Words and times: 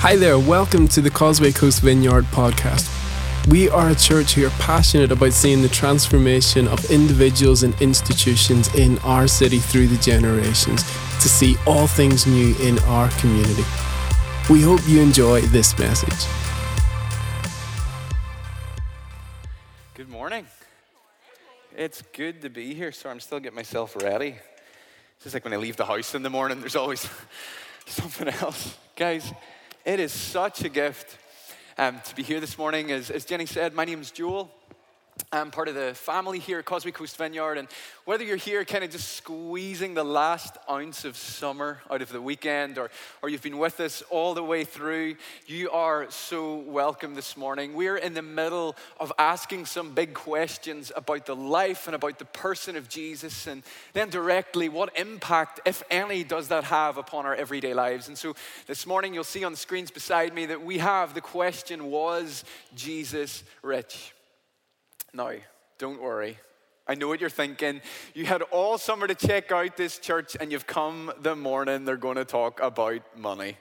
Hi 0.00 0.14
there, 0.14 0.38
welcome 0.38 0.86
to 0.88 1.00
the 1.00 1.10
Causeway 1.10 1.52
Coast 1.52 1.80
Vineyard 1.80 2.26
podcast. 2.26 2.86
We 3.48 3.70
are 3.70 3.88
a 3.88 3.94
church 3.94 4.34
who 4.34 4.46
are 4.46 4.50
passionate 4.50 5.10
about 5.10 5.32
seeing 5.32 5.62
the 5.62 5.70
transformation 5.70 6.68
of 6.68 6.90
individuals 6.90 7.62
and 7.62 7.74
institutions 7.80 8.72
in 8.74 8.98
our 8.98 9.26
city 9.26 9.58
through 9.58 9.86
the 9.88 9.96
generations 9.96 10.82
to 11.22 11.30
see 11.30 11.56
all 11.66 11.86
things 11.86 12.26
new 12.26 12.54
in 12.60 12.78
our 12.80 13.08
community. 13.18 13.64
We 14.50 14.60
hope 14.60 14.86
you 14.86 15.00
enjoy 15.00 15.40
this 15.40 15.76
message. 15.78 16.30
Good 19.94 20.10
morning. 20.10 20.46
It's 21.74 22.02
good 22.12 22.42
to 22.42 22.50
be 22.50 22.74
here. 22.74 22.92
So 22.92 23.08
I'm 23.08 23.18
still 23.18 23.40
getting 23.40 23.56
myself 23.56 23.96
ready. 23.96 24.36
It's 25.16 25.24
just 25.24 25.34
like 25.34 25.44
when 25.44 25.54
I 25.54 25.56
leave 25.56 25.76
the 25.76 25.86
house 25.86 26.14
in 26.14 26.22
the 26.22 26.30
morning, 26.30 26.60
there's 26.60 26.76
always 26.76 27.08
something 27.86 28.28
else. 28.28 28.76
Guys, 28.94 29.32
it 29.86 30.00
is 30.00 30.12
such 30.12 30.64
a 30.64 30.68
gift 30.68 31.16
um, 31.78 32.00
to 32.04 32.16
be 32.16 32.24
here 32.24 32.40
this 32.40 32.58
morning. 32.58 32.90
As, 32.90 33.08
as 33.08 33.24
Jenny 33.24 33.46
said, 33.46 33.72
my 33.72 33.84
name 33.84 34.00
is 34.00 34.10
Joel. 34.10 34.50
I'm 35.32 35.50
part 35.50 35.68
of 35.68 35.74
the 35.74 35.92
family 35.94 36.38
here 36.38 36.58
at 36.60 36.66
Causeway 36.66 36.92
Coast 36.92 37.16
Vineyard, 37.16 37.58
and 37.58 37.68
whether 38.04 38.22
you're 38.22 38.36
here 38.36 38.64
kind 38.64 38.84
of 38.84 38.90
just 38.90 39.16
squeezing 39.16 39.94
the 39.94 40.04
last 40.04 40.56
ounce 40.70 41.04
of 41.04 41.16
summer 41.16 41.80
out 41.90 42.00
of 42.00 42.10
the 42.10 42.22
weekend, 42.22 42.78
or, 42.78 42.90
or 43.22 43.28
you've 43.28 43.42
been 43.42 43.58
with 43.58 43.80
us 43.80 44.02
all 44.08 44.34
the 44.34 44.42
way 44.42 44.64
through, 44.64 45.16
you 45.46 45.70
are 45.70 46.10
so 46.10 46.56
welcome 46.56 47.14
this 47.14 47.36
morning. 47.36 47.74
We're 47.74 47.96
in 47.96 48.14
the 48.14 48.22
middle 48.22 48.76
of 49.00 49.12
asking 49.18 49.66
some 49.66 49.94
big 49.94 50.14
questions 50.14 50.92
about 50.94 51.26
the 51.26 51.36
life 51.36 51.86
and 51.86 51.96
about 51.96 52.18
the 52.18 52.24
person 52.24 52.76
of 52.76 52.88
Jesus, 52.88 53.46
and 53.46 53.62
then 53.94 54.10
directly, 54.10 54.68
what 54.68 54.96
impact, 54.98 55.60
if 55.64 55.82
any, 55.90 56.24
does 56.24 56.48
that 56.48 56.64
have 56.64 56.98
upon 56.98 57.26
our 57.26 57.34
everyday 57.34 57.74
lives? 57.74 58.08
And 58.08 58.16
so 58.16 58.36
this 58.66 58.86
morning, 58.86 59.12
you'll 59.12 59.24
see 59.24 59.44
on 59.44 59.52
the 59.52 59.58
screens 59.58 59.90
beside 59.90 60.34
me 60.34 60.46
that 60.46 60.62
we 60.62 60.78
have 60.78 61.14
the 61.14 61.20
question 61.20 61.90
Was 61.90 62.44
Jesus 62.74 63.42
rich? 63.62 64.12
Now, 65.16 65.32
don't 65.78 66.02
worry. 66.02 66.36
I 66.86 66.94
know 66.94 67.08
what 67.08 67.22
you're 67.22 67.30
thinking. 67.30 67.80
You 68.12 68.26
had 68.26 68.42
all 68.42 68.76
summer 68.76 69.06
to 69.06 69.14
check 69.14 69.50
out 69.50 69.74
this 69.74 69.98
church, 69.98 70.36
and 70.38 70.52
you've 70.52 70.66
come 70.66 71.10
the 71.22 71.34
morning 71.34 71.86
they're 71.86 71.96
going 71.96 72.16
to 72.16 72.26
talk 72.26 72.60
about 72.60 73.00
money. 73.16 73.56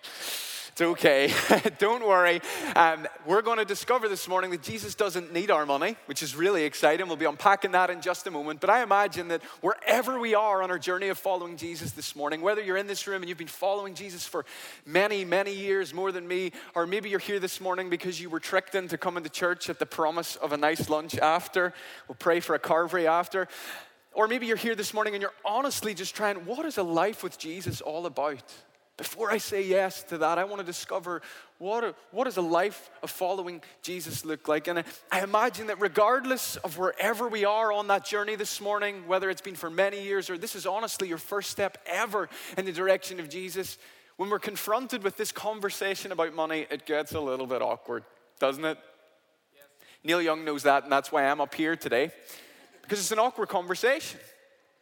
It's 0.76 0.82
okay. 0.82 1.32
Don't 1.78 2.06
worry. 2.06 2.42
Um, 2.76 3.08
we're 3.26 3.42
going 3.42 3.60
to 3.60 3.66
discover 3.66 4.10
this 4.10 4.28
morning 4.28 4.52
that 4.52 4.62
Jesus 4.62 4.94
doesn't 4.94 5.32
need 5.32 5.50
our 5.50 5.66
money, 5.66 5.96
which 6.06 6.22
is 6.22 6.36
really 6.36 6.66
exciting. 6.66 7.08
We'll 7.08 7.16
be 7.16 7.24
unpacking 7.24 7.72
that 7.72 7.90
in 7.90 8.02
just 8.02 8.28
a 8.28 8.32
moment. 8.32 8.60
But 8.60 8.70
I 8.70 8.84
imagine 8.84 9.30
that 9.30 9.42
wherever 9.62 10.20
we 10.20 10.36
are 10.36 10.62
on 10.62 10.72
our 10.72 10.78
journey 10.78 11.08
of 11.08 11.18
following 11.18 11.56
Jesus 11.56 11.92
this 11.92 12.14
morning, 12.14 12.42
whether 12.42 12.62
you're 12.62 12.76
in 12.76 12.88
this 12.88 13.08
room 13.08 13.22
and 13.22 13.30
you've 13.30 13.38
been 13.38 13.48
following 13.48 13.94
Jesus 13.94 14.26
for 14.26 14.46
many, 14.86 15.24
many 15.24 15.56
years, 15.56 15.94
more 15.94 16.12
than 16.12 16.28
me, 16.28 16.52
or 16.76 16.86
maybe 16.86 17.08
you're 17.08 17.20
here 17.20 17.40
this 17.40 17.62
morning 17.62 17.90
because 17.90 18.20
you 18.20 18.30
were 18.30 18.42
tricked 18.42 18.76
into 18.76 18.98
coming 18.98 19.24
to 19.24 19.30
church 19.30 19.70
at 19.70 19.80
the 19.80 19.86
promise 19.86 20.36
of 20.36 20.52
a 20.52 20.58
nice 20.58 20.90
lunch 20.90 21.18
after, 21.18 21.74
we'll 22.10 22.18
pray 22.20 22.42
for 22.42 22.54
a 22.54 22.60
carvery 22.60 23.06
after. 23.06 23.48
Or 24.12 24.28
maybe 24.28 24.46
you're 24.46 24.58
here 24.58 24.76
this 24.76 24.94
morning 24.94 25.14
and 25.14 25.22
you're 25.22 25.32
honestly 25.46 25.94
just 25.94 26.18
trying, 26.18 26.46
what 26.46 26.66
is 26.66 26.78
a 26.78 26.84
life 26.84 27.24
with 27.24 27.40
Jesus 27.40 27.80
all 27.80 28.06
about? 28.06 28.44
Before 28.98 29.30
I 29.30 29.40
say 29.40 29.62
yes 29.62 30.04
to 30.04 30.18
that, 30.20 30.38
I 30.38 30.46
want 30.46 30.60
to 30.62 30.66
discover 30.66 31.22
what, 31.58 31.84
a, 31.84 31.96
what 32.12 32.26
does 32.26 32.38
a 32.38 32.42
life 32.42 32.90
of 33.04 33.10
following 33.10 33.62
Jesus 33.82 34.24
look 34.24 34.48
like? 34.48 34.70
And 34.70 34.80
I, 34.80 34.84
I 35.12 35.22
imagine 35.22 35.68
that 35.68 35.82
regardless 35.82 36.56
of 36.58 36.78
wherever 36.78 37.28
we 37.28 37.44
are 37.44 37.74
on 37.74 37.88
that 37.88 38.06
journey 38.06 38.36
this 38.36 38.62
morning, 38.62 39.06
whether 39.06 39.30
it's 39.30 39.42
been 39.42 39.56
for 39.56 39.70
many 39.70 40.02
years 40.02 40.30
or 40.30 40.38
this 40.38 40.56
is 40.56 40.66
honestly 40.66 41.10
your 41.10 41.18
first 41.18 41.52
step 41.52 41.78
ever 41.86 42.30
in 42.58 42.64
the 42.64 42.72
direction 42.72 43.20
of 43.20 43.28
Jesus, 43.28 43.78
when 44.16 44.30
we're 44.30 44.40
confronted 44.40 45.04
with 45.04 45.18
this 45.18 45.34
conversation 45.34 46.14
about 46.14 46.34
money, 46.34 46.66
it 46.70 46.86
gets 46.86 47.14
a 47.14 47.20
little 47.20 47.48
bit 47.48 47.62
awkward, 47.62 48.06
doesn't 48.40 48.64
it? 48.64 48.78
Yes. 49.54 49.66
Neil 50.06 50.22
Young 50.22 50.46
knows 50.46 50.64
that, 50.64 50.84
and 50.84 50.92
that's 50.92 51.12
why 51.12 51.26
I'm 51.26 51.42
up 51.42 51.54
here 51.54 51.76
today, 51.76 52.12
because 52.82 53.00
it's 53.00 53.12
an 53.12 53.20
awkward 53.20 53.50
conversation 53.50 54.22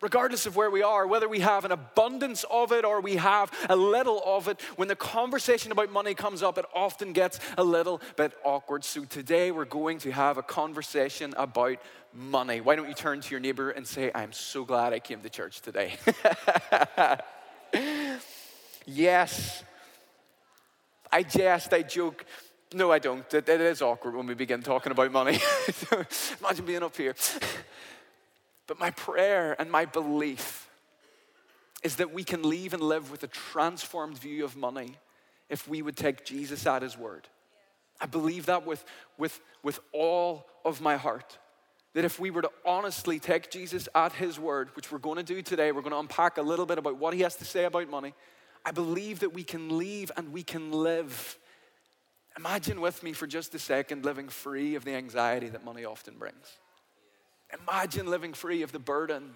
regardless 0.03 0.45
of 0.45 0.57
where 0.57 0.69
we 0.69 0.83
are, 0.83 1.07
whether 1.07 1.29
we 1.29 1.39
have 1.39 1.63
an 1.63 1.71
abundance 1.71 2.43
of 2.51 2.73
it 2.73 2.83
or 2.83 2.99
we 2.99 3.15
have 3.15 3.49
a 3.69 3.75
little 3.75 4.21
of 4.25 4.49
it, 4.49 4.59
when 4.75 4.89
the 4.89 4.95
conversation 4.95 5.71
about 5.71 5.89
money 5.89 6.13
comes 6.13 6.43
up, 6.43 6.57
it 6.57 6.65
often 6.75 7.13
gets 7.13 7.39
a 7.57 7.63
little 7.63 8.01
bit 8.17 8.33
awkward. 8.43 8.83
So 8.83 9.05
today 9.05 9.49
we're 9.51 9.63
going 9.63 9.99
to 9.99 10.11
have 10.11 10.37
a 10.37 10.43
conversation 10.43 11.33
about 11.37 11.77
money. 12.13 12.59
Why 12.59 12.75
don't 12.75 12.89
you 12.89 12.93
turn 12.93 13.21
to 13.21 13.31
your 13.31 13.39
neighbor 13.39 13.69
and 13.71 13.87
say, 13.87 14.11
I'm 14.13 14.33
so 14.33 14.65
glad 14.65 14.91
I 14.91 14.99
came 14.99 15.21
to 15.21 15.29
church 15.29 15.61
today? 15.61 15.95
yes. 18.85 19.63
I 21.09 21.23
jest, 21.23 21.71
I 21.71 21.81
joke. 21.81 22.25
No, 22.73 22.91
I 22.91 22.99
don't. 22.99 23.33
It, 23.33 23.47
it 23.47 23.61
is 23.61 23.81
awkward 23.81 24.15
when 24.15 24.27
we 24.27 24.33
begin 24.33 24.63
talking 24.63 24.91
about 24.91 25.13
money. 25.13 25.39
Imagine 26.41 26.65
being 26.65 26.83
up 26.83 26.97
here. 26.97 27.15
But 28.67 28.79
my 28.79 28.91
prayer 28.91 29.55
and 29.59 29.69
my 29.69 29.85
belief 29.85 30.69
is 31.83 31.97
that 31.97 32.13
we 32.13 32.23
can 32.23 32.43
leave 32.43 32.73
and 32.73 32.81
live 32.81 33.11
with 33.11 33.23
a 33.23 33.27
transformed 33.27 34.17
view 34.17 34.45
of 34.45 34.55
money 34.55 34.95
if 35.49 35.67
we 35.67 35.81
would 35.81 35.97
take 35.97 36.25
Jesus 36.25 36.65
at 36.65 36.81
his 36.81 36.97
word. 36.97 37.27
I 37.99 38.05
believe 38.05 38.47
that 38.47 38.65
with, 38.65 38.83
with, 39.17 39.39
with 39.61 39.79
all 39.91 40.47
of 40.65 40.81
my 40.81 40.95
heart. 40.95 41.37
That 41.93 42.05
if 42.05 42.19
we 42.19 42.31
were 42.31 42.41
to 42.41 42.51
honestly 42.65 43.19
take 43.19 43.51
Jesus 43.51 43.87
at 43.93 44.13
his 44.13 44.39
word, 44.39 44.69
which 44.75 44.91
we're 44.91 44.97
going 44.97 45.17
to 45.17 45.23
do 45.23 45.41
today, 45.41 45.71
we're 45.71 45.81
going 45.81 45.91
to 45.91 45.99
unpack 45.99 46.37
a 46.37 46.41
little 46.41 46.65
bit 46.65 46.77
about 46.77 46.97
what 46.97 47.13
he 47.13 47.21
has 47.21 47.35
to 47.35 47.45
say 47.45 47.65
about 47.65 47.89
money. 47.89 48.13
I 48.65 48.71
believe 48.71 49.19
that 49.19 49.33
we 49.33 49.43
can 49.43 49.77
leave 49.77 50.11
and 50.17 50.33
we 50.33 50.41
can 50.41 50.71
live. 50.71 51.37
Imagine 52.37 52.81
with 52.81 53.03
me 53.03 53.13
for 53.13 53.27
just 53.27 53.53
a 53.53 53.59
second 53.59 54.05
living 54.05 54.29
free 54.29 54.75
of 54.75 54.85
the 54.85 54.93
anxiety 54.93 55.49
that 55.49 55.63
money 55.63 55.85
often 55.85 56.15
brings. 56.17 56.57
Imagine 57.61 58.07
living 58.07 58.33
free 58.33 58.61
of 58.61 58.71
the 58.71 58.79
burden 58.79 59.35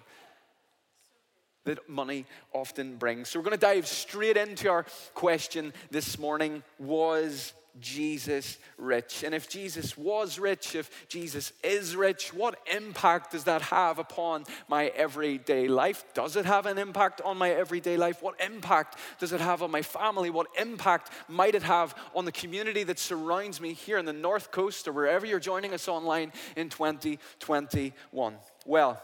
that 1.64 1.88
money 1.88 2.24
often 2.52 2.96
brings. 2.96 3.28
So, 3.28 3.38
we're 3.38 3.44
going 3.44 3.56
to 3.56 3.60
dive 3.60 3.86
straight 3.86 4.36
into 4.36 4.70
our 4.70 4.86
question 5.14 5.72
this 5.90 6.18
morning 6.18 6.62
Was 6.78 7.52
Jesus 7.80 8.58
rich? 8.76 9.22
And 9.24 9.34
if 9.34 9.48
Jesus 9.48 9.96
was 9.96 10.38
rich, 10.38 10.74
if 10.74 11.08
Jesus 11.08 11.52
is 11.62 11.96
rich, 11.96 12.32
what 12.32 12.58
impact 12.74 13.32
does 13.32 13.44
that 13.44 13.62
have 13.62 13.98
upon 13.98 14.44
my 14.68 14.86
everyday 14.88 15.68
life? 15.68 16.04
Does 16.14 16.36
it 16.36 16.44
have 16.44 16.66
an 16.66 16.78
impact 16.78 17.20
on 17.24 17.38
my 17.38 17.50
everyday 17.50 17.96
life? 17.96 18.22
What 18.22 18.40
impact 18.40 18.98
does 19.18 19.32
it 19.32 19.40
have 19.40 19.62
on 19.62 19.70
my 19.70 19.82
family? 19.82 20.30
What 20.30 20.48
impact 20.58 21.10
might 21.28 21.54
it 21.54 21.62
have 21.62 21.94
on 22.14 22.24
the 22.24 22.32
community 22.32 22.84
that 22.84 22.98
surrounds 22.98 23.60
me 23.60 23.72
here 23.72 23.98
in 23.98 24.04
the 24.04 24.12
North 24.12 24.50
Coast 24.50 24.88
or 24.88 24.92
wherever 24.92 25.26
you're 25.26 25.40
joining 25.40 25.74
us 25.74 25.88
online 25.88 26.32
in 26.56 26.68
2021? 26.68 28.36
Well, 28.66 29.02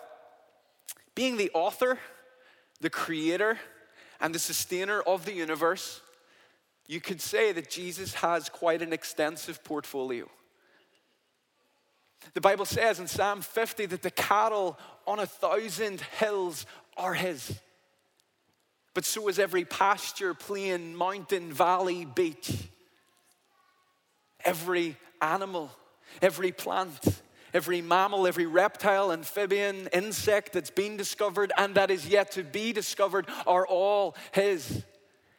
being 1.15 1.37
the 1.37 1.51
author, 1.55 1.99
the 2.81 2.91
creator, 2.91 3.59
and 4.21 4.35
the 4.35 4.39
sustainer 4.39 5.01
of 5.01 5.25
the 5.25 5.35
universe, 5.35 6.01
you 6.87 7.01
could 7.01 7.21
say 7.21 7.53
that 7.53 7.71
Jesus 7.71 8.15
has 8.15 8.49
quite 8.49 8.83
an 8.83 8.93
extensive 8.93 9.65
portfolio. 9.65 10.29
The 12.33 12.41
Bible 12.41 12.65
says 12.65 13.01
in 13.01 13.07
Psalm 13.07 13.43
50 13.43 13.87
that 13.87 14.03
the 14.03 14.11
cattle 14.11 14.79
on 15.07 15.19
a 15.19 15.27
thousand 15.27 16.01
hills 16.01 16.67
are 16.97 17.15
his. 17.15 17.61
But 18.95 19.05
so 19.05 19.29
is 19.29 19.39
every 19.39 19.65
pasture, 19.65 20.35
plain, 20.35 20.95
mountain, 20.97 21.53
valley, 21.53 22.05
beach. 22.05 22.53
Every 24.45 24.97
animal, 25.21 25.71
every 26.23 26.53
plant, 26.53 27.23
every 27.53 27.81
mammal, 27.81 28.27
every 28.27 28.47
reptile, 28.47 29.11
amphibian, 29.11 29.89
insect 29.93 30.53
that's 30.53 30.71
been 30.71 30.97
discovered 30.97 31.53
and 31.57 31.75
that 31.75 31.91
is 31.91 32.07
yet 32.07 32.33
to 32.33 32.43
be 32.43 32.73
discovered 32.73 33.27
are 33.47 33.67
all 33.67 34.15
his. 34.33 34.85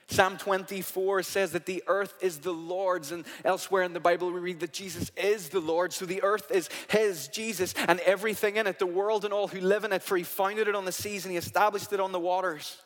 Psalm 0.07 0.38
24 0.38 1.23
says 1.23 1.51
that 1.53 1.66
the 1.66 1.83
earth 1.88 2.13
is 2.21 2.38
the 2.38 2.51
Lord's, 2.51 3.11
and 3.11 3.25
elsewhere 3.43 3.81
in 3.81 3.93
the 3.93 3.99
Bible 3.99 4.31
we 4.31 4.40
read 4.40 4.59
that 4.59 4.72
Jesus 4.72 5.11
is 5.17 5.49
the 5.49 5.59
Lord. 5.59 5.93
So 5.93 6.05
the 6.05 6.22
earth 6.22 6.52
is 6.52 6.69
His, 6.90 7.28
Jesus, 7.29 7.73
and 7.87 7.99
everything 8.02 8.57
in 8.57 8.67
it, 8.67 8.78
the 8.78 8.85
world 8.85 9.25
and 9.25 9.34
all 9.34 9.47
who 9.47 9.59
live 9.59 9.84
in 9.84 9.91
it, 9.91 10.03
for 10.03 10.16
He 10.16 10.23
founded 10.23 10.67
it 10.67 10.75
on 10.75 10.85
the 10.85 10.91
seas 10.91 11.25
and 11.25 11.31
He 11.31 11.37
established 11.37 11.91
it 11.91 11.99
on 11.99 12.11
the 12.11 12.19
waters. 12.19 12.78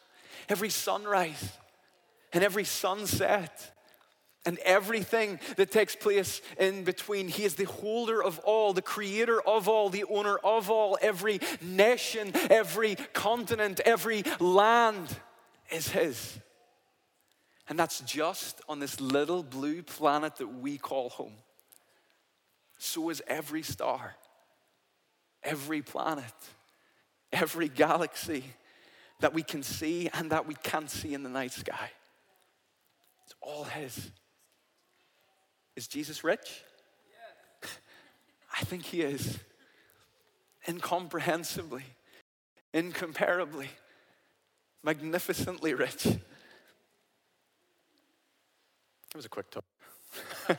Every 0.47 0.69
sunrise 0.69 1.51
and 2.31 2.41
every 2.41 2.63
sunset 2.63 3.69
and 4.45 4.57
everything 4.59 5.39
that 5.57 5.71
takes 5.71 5.97
place 5.97 6.41
in 6.57 6.85
between. 6.85 7.27
He 7.27 7.43
is 7.43 7.55
the 7.55 7.65
holder 7.65 8.23
of 8.23 8.39
all, 8.39 8.71
the 8.71 8.81
creator 8.81 9.41
of 9.41 9.67
all, 9.67 9.89
the 9.89 10.05
owner 10.05 10.37
of 10.37 10.69
all. 10.69 10.97
Every 11.01 11.41
nation, 11.61 12.31
every 12.49 12.95
continent, 13.11 13.81
every 13.81 14.23
land 14.39 15.09
is 15.69 15.89
His. 15.89 16.39
And 17.69 17.77
that's 17.77 18.01
just 18.01 18.61
on 18.67 18.79
this 18.79 18.99
little 18.99 19.43
blue 19.43 19.83
planet 19.83 20.37
that 20.37 20.47
we 20.47 20.77
call 20.79 21.09
home. 21.09 21.35
So 22.79 23.09
is 23.09 23.21
every 23.27 23.61
star, 23.61 24.15
every 25.43 25.83
planet, 25.83 26.33
every 27.31 27.69
galaxy 27.69 28.43
that 29.19 29.33
we 29.33 29.43
can 29.43 29.61
see 29.61 30.09
and 30.13 30.31
that 30.31 30.47
we 30.47 30.55
can't 30.55 30.89
see 30.89 31.13
in 31.13 31.21
the 31.21 31.29
night 31.29 31.51
sky. 31.51 31.91
It's 33.25 33.35
all 33.41 33.65
His. 33.65 34.09
Is 35.75 35.87
Jesus 35.87 36.23
rich? 36.23 36.63
Yes. 37.63 37.71
I 38.53 38.65
think 38.65 38.83
he 38.83 39.01
is. 39.01 39.37
Incomprehensibly, 40.65 41.83
incomparably, 42.73 43.69
magnificently 44.83 45.73
rich. 45.73 46.07
It 49.11 49.15
was 49.15 49.25
a 49.25 49.29
quick 49.29 49.49
talk. 49.49 49.65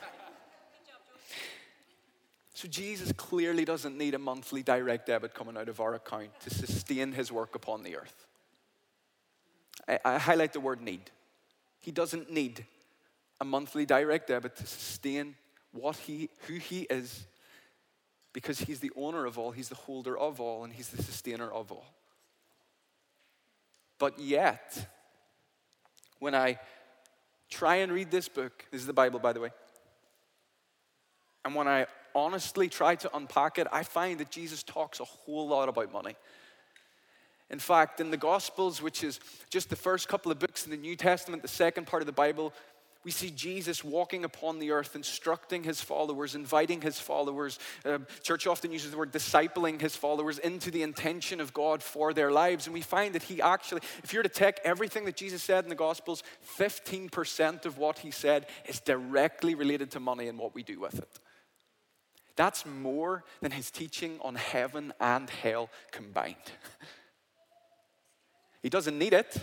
so 2.53 2.67
Jesus 2.67 3.11
clearly 3.13 3.63
doesn't 3.63 3.97
need 3.97 4.13
a 4.13 4.19
monthly 4.19 4.61
direct 4.61 5.07
debit 5.07 5.33
coming 5.33 5.57
out 5.57 5.69
of 5.69 5.79
our 5.79 5.93
account 5.95 6.37
to 6.41 6.49
sustain 6.49 7.13
his 7.13 7.31
work 7.31 7.55
upon 7.55 7.83
the 7.83 7.95
earth. 7.95 8.25
I, 9.87 9.99
I 10.03 10.17
highlight 10.17 10.53
the 10.53 10.59
word 10.59 10.81
need. 10.81 11.11
He 11.79 11.91
doesn't 11.91 12.31
need 12.31 12.65
a 13.39 13.45
monthly 13.45 13.85
direct 13.85 14.27
debit 14.27 14.57
to 14.57 14.67
sustain 14.67 15.35
what 15.71 15.95
he, 15.95 16.29
who 16.47 16.55
he 16.55 16.81
is 16.81 17.25
because 18.33 18.59
he's 18.59 18.79
the 18.79 18.91
owner 18.95 19.25
of 19.25 19.37
all, 19.37 19.51
he's 19.51 19.69
the 19.69 19.75
holder 19.75 20.17
of 20.17 20.39
all, 20.39 20.63
and 20.63 20.73
he's 20.73 20.89
the 20.89 21.01
sustainer 21.01 21.49
of 21.49 21.71
all. 21.71 21.85
But 23.97 24.19
yet, 24.19 24.87
when 26.19 26.35
I 26.35 26.59
try 27.51 27.75
and 27.77 27.91
read 27.91 28.09
this 28.09 28.27
book, 28.27 28.65
this 28.71 28.81
is 28.81 28.87
the 28.87 28.93
Bible, 28.93 29.19
by 29.19 29.33
the 29.33 29.39
way, 29.39 29.51
and 31.45 31.53
when 31.53 31.67
I 31.67 31.85
honestly 32.15 32.69
try 32.69 32.95
to 32.95 33.15
unpack 33.15 33.57
it, 33.57 33.67
I 33.71 33.83
find 33.83 34.19
that 34.19 34.31
Jesus 34.31 34.63
talks 34.63 34.99
a 34.99 35.05
whole 35.05 35.47
lot 35.47 35.69
about 35.69 35.91
money. 35.91 36.15
In 37.49 37.59
fact, 37.59 37.99
in 37.99 38.11
the 38.11 38.17
Gospels, 38.17 38.81
which 38.81 39.03
is 39.03 39.19
just 39.49 39.69
the 39.69 39.75
first 39.75 40.07
couple 40.07 40.31
of 40.31 40.39
books 40.39 40.65
in 40.65 40.71
the 40.71 40.77
New 40.77 40.95
Testament, 40.95 41.41
the 41.41 41.47
second 41.47 41.85
part 41.85 42.01
of 42.01 42.05
the 42.05 42.13
Bible, 42.13 42.53
we 43.03 43.09
see 43.09 43.31
Jesus 43.31 43.83
walking 43.83 44.23
upon 44.23 44.59
the 44.59 44.71
earth, 44.71 44.95
instructing 44.95 45.63
his 45.63 45.81
followers, 45.81 46.35
inviting 46.35 46.81
his 46.81 46.99
followers. 46.99 47.57
Uh, 47.83 47.99
church 48.21 48.45
often 48.45 48.71
uses 48.71 48.91
the 48.91 48.97
word 48.97 49.11
discipling 49.11 49.81
his 49.81 49.95
followers 49.95 50.37
into 50.37 50.69
the 50.69 50.83
intention 50.83 51.39
of 51.39 51.51
God 51.51 51.81
for 51.81 52.13
their 52.13 52.31
lives. 52.31 52.67
And 52.67 52.75
we 52.75 52.81
find 52.81 53.15
that 53.15 53.23
he 53.23 53.41
actually, 53.41 53.81
if 54.03 54.13
you're 54.13 54.21
to 54.21 54.29
take 54.29 54.59
everything 54.63 55.05
that 55.05 55.15
Jesus 55.15 55.41
said 55.41 55.63
in 55.63 55.69
the 55.69 55.75
Gospels, 55.75 56.21
15% 56.59 57.65
of 57.65 57.79
what 57.79 57.99
he 57.99 58.11
said 58.11 58.45
is 58.65 58.79
directly 58.79 59.55
related 59.55 59.89
to 59.91 59.99
money 59.99 60.27
and 60.27 60.37
what 60.37 60.53
we 60.53 60.61
do 60.61 60.79
with 60.79 60.99
it. 60.99 61.19
That's 62.35 62.65
more 62.67 63.23
than 63.41 63.51
his 63.51 63.71
teaching 63.71 64.19
on 64.21 64.35
heaven 64.35 64.93
and 64.99 65.27
hell 65.27 65.69
combined. 65.91 66.35
he 68.61 68.69
doesn't 68.69 68.97
need 68.97 69.13
it. 69.13 69.37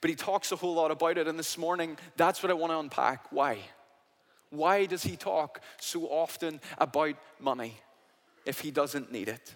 But 0.00 0.10
he 0.10 0.16
talks 0.16 0.52
a 0.52 0.56
whole 0.56 0.74
lot 0.74 0.90
about 0.90 1.18
it, 1.18 1.28
and 1.28 1.38
this 1.38 1.58
morning, 1.58 1.98
that's 2.16 2.42
what 2.42 2.50
I 2.50 2.54
want 2.54 2.72
to 2.72 2.78
unpack. 2.78 3.30
Why? 3.30 3.58
Why 4.50 4.86
does 4.86 5.02
he 5.02 5.16
talk 5.16 5.60
so 5.80 6.04
often 6.04 6.60
about 6.78 7.16
money 7.38 7.74
if 8.46 8.60
he 8.60 8.70
doesn't 8.70 9.12
need 9.12 9.28
it? 9.28 9.54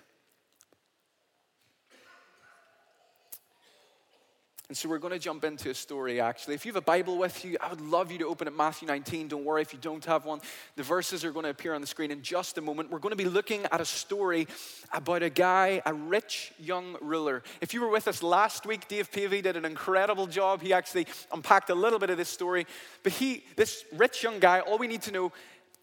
And 4.73 4.77
so 4.79 4.89
we're 4.89 4.97
going 4.97 5.13
to 5.13 5.19
jump 5.19 5.45
into 5.45 5.69
a 5.69 5.75
story 5.75 6.19
actually. 6.19 6.55
If 6.55 6.65
you 6.65 6.71
have 6.73 6.77
a 6.77 6.81
Bible 6.81 7.19
with 7.19 7.45
you, 7.45 7.59
I 7.61 7.69
would 7.69 7.83
love 7.83 8.11
you 8.11 8.17
to 8.17 8.27
open 8.27 8.49
at 8.49 8.55
Matthew 8.55 8.89
19. 8.89 9.29
Don't 9.29 9.45
worry 9.45 9.61
if 9.61 9.75
you 9.75 9.79
don't 9.79 10.03
have 10.07 10.25
one. 10.25 10.41
The 10.77 10.83
verses 10.83 11.27
are 11.27 11.31
going 11.31 11.45
to 11.45 11.51
appear 11.51 11.75
on 11.75 11.83
the 11.83 11.87
screen 11.87 12.11
in 12.11 12.23
just 12.23 12.57
a 12.57 12.63
moment. 12.63 12.91
We're 12.91 12.99
going 12.99 13.13
to 13.13 13.23
be 13.23 13.29
looking 13.29 13.67
at 13.71 13.83
a 13.83 13.85
story 13.85 14.49
about 14.91 15.23
a 15.23 15.29
guy, 15.29 15.83
a 15.85 15.93
rich 15.93 16.55
young 16.59 16.97
ruler. 17.03 17.43
If 17.61 17.75
you 17.75 17.83
were 17.83 17.91
with 17.91 18.09
us 18.09 18.23
last 18.23 18.65
week, 18.65 18.89
Dave 18.89 19.13
Pavey 19.13 19.43
did 19.43 19.59
an 19.59 19.67
incredible 19.67 20.27
job. 20.27 20.63
He 20.63 20.73
actually 20.73 21.07
unpacked 21.31 21.69
a 21.69 21.75
little 21.75 21.99
bit 21.99 22.09
of 22.09 22.17
this 22.17 22.31
story. 22.31 22.67
But 23.03 23.13
he, 23.13 23.45
this 23.57 23.85
rich 23.93 24.23
young 24.23 24.39
guy, 24.39 24.61
all 24.61 24.79
we 24.79 24.87
need 24.87 25.03
to 25.03 25.13
know 25.13 25.33